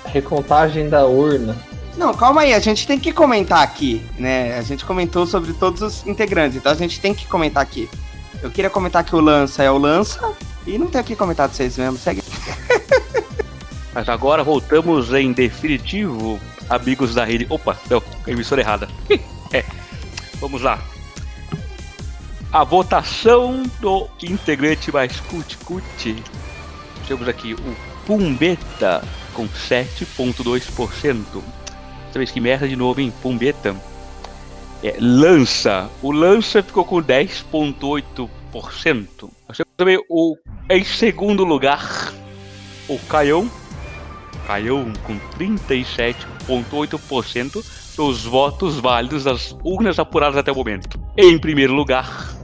[0.05, 1.57] a recontagem da urna.
[1.97, 4.59] Não, calma aí, a gente tem que comentar aqui, né?
[4.59, 7.89] A gente comentou sobre todos os integrantes, então a gente tem que comentar aqui.
[8.43, 10.35] Eu queria comentar que o Lança é o Lança
[10.67, 11.97] e não tem o que comentar de vocês mesmo.
[11.97, 12.23] Segue.
[13.95, 17.47] Mas agora voltamos em definitivo, amigos da rede.
[17.49, 18.89] Opa, não, emissora errada.
[19.53, 19.65] é,
[20.41, 20.81] vamos lá.
[22.53, 26.23] a votação do integrante mais cut-cut.
[27.07, 27.77] Temos aqui o
[28.07, 31.43] Pumbeta com 7,2%.
[32.13, 33.13] Sabes que merda de novo, hein?
[33.23, 33.77] Pumbeta.
[34.83, 35.89] É, Lança.
[36.03, 39.31] O Lança ficou com 10,8%.
[39.49, 40.37] Nós também o,
[40.69, 42.13] em segundo lugar,
[42.89, 43.49] o Caião.
[44.47, 47.65] Caião com 37,8%
[47.97, 50.99] dos votos válidos das urnas apuradas até o momento.
[51.17, 52.37] Em primeiro lugar,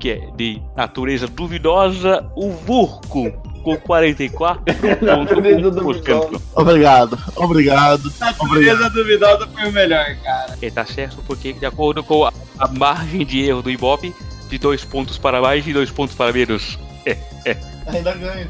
[0.00, 3.32] que é de natureza duvidosa, o Vurco,
[3.64, 6.40] com 44,1%.
[6.54, 8.12] Obrigado, obrigado.
[8.20, 10.56] Natureza duvidosa foi o melhor, cara.
[10.60, 14.14] E tá certo, porque de acordo com a, a margem de erro do Ibope,
[14.48, 16.78] de dois pontos para mais e dois pontos para menos.
[17.86, 18.48] Ainda ganho.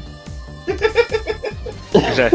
[2.13, 2.29] Já.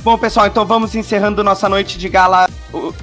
[0.00, 2.48] Bom, pessoal, então vamos encerrando nossa noite de gala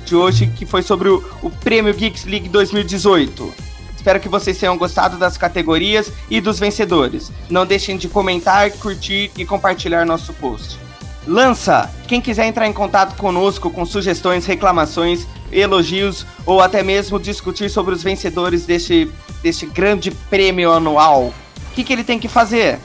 [0.05, 3.70] de hoje, que foi sobre o, o Prêmio Geeks League 2018.
[4.02, 7.32] Espero que vocês tenham gostado das categorias e dos vencedores.
[7.47, 10.80] Não deixem de comentar, curtir e compartilhar nosso post.
[11.28, 11.88] Lança!
[12.08, 17.93] Quem quiser entrar em contato conosco com sugestões, reclamações, elogios ou até mesmo discutir sobre
[17.93, 19.08] os vencedores deste,
[19.43, 21.34] deste grande prêmio anual, o
[21.76, 22.80] que, que ele tem que fazer?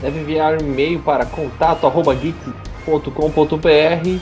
[0.00, 4.18] Deve enviar um e-mail para contato.geeks.com.br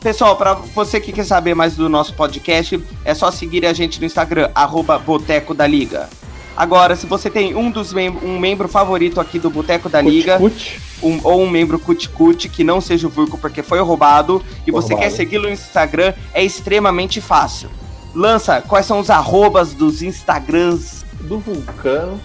[0.00, 3.98] Pessoal, pra você que quer saber mais do nosso podcast, é só seguir a gente
[3.98, 6.08] no Instagram, arroba Boteco da Liga.
[6.56, 10.38] Agora, se você tem um dos mem um membro favorito aqui do Boteco da Liga,
[10.38, 10.80] Cuti-cuti.
[11.02, 14.80] um- ou um membro cuticute que não seja o Vurco porque foi roubado e Foi
[14.82, 15.10] você roubado.
[15.10, 17.68] quer segui-lo no Instagram, é extremamente fácil.
[18.14, 20.98] Lança, quais são os arrobas dos Instagrams?
[21.20, 22.20] do Vulcano,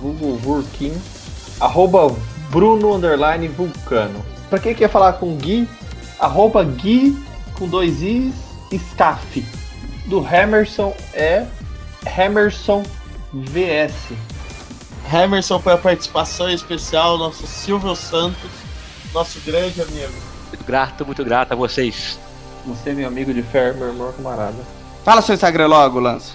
[0.00, 0.92] Vurkin,
[1.60, 2.14] arroba
[2.50, 4.24] Bruno Underline Vulcano.
[4.50, 5.66] Pra quem quer falar com Gui,
[6.22, 7.18] arroba Gui
[7.58, 8.32] com dois Is,
[8.72, 9.44] Scaff.
[10.06, 11.44] Do Hammerson é
[12.16, 12.84] Hammerson
[13.32, 14.12] VS.
[15.12, 18.50] Emerson foi a participação especial, nosso Silvio Santos,
[19.12, 20.12] nosso grande amigo.
[20.48, 22.18] Muito grato, muito grato a vocês.
[22.64, 24.56] Você é meu amigo de fé, meu irmão camarada.
[25.04, 26.34] Fala seu Instagram logo, Lança.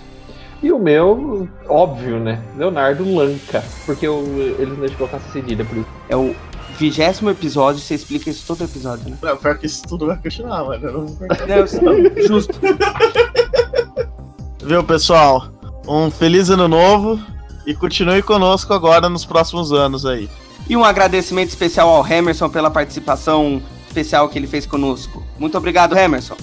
[0.61, 2.41] E o meu, óbvio, né?
[2.57, 3.63] Leonardo Lanca.
[3.85, 4.23] Porque eu,
[4.59, 5.87] eles não deixam colocar essa cedilha, por isso.
[6.09, 6.35] É o
[6.77, 9.17] vigésimo episódio, você explica isso todo episódio, né?
[9.21, 10.87] Não, pior que isso tudo vai continuar, mano.
[10.87, 11.47] eu não vou cortar.
[11.47, 12.53] Não, justo.
[14.63, 15.49] Viu, pessoal?
[15.87, 17.19] Um feliz ano novo
[17.65, 20.29] e continue conosco agora nos próximos anos aí.
[20.69, 25.25] E um agradecimento especial ao Emerson pela participação especial que ele fez conosco.
[25.39, 26.35] Muito obrigado, Emerson.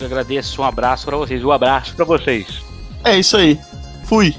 [0.00, 2.62] Eu agradeço, um abraço pra vocês, um abraço pra vocês.
[3.04, 3.58] É isso aí.
[4.04, 4.34] Fui.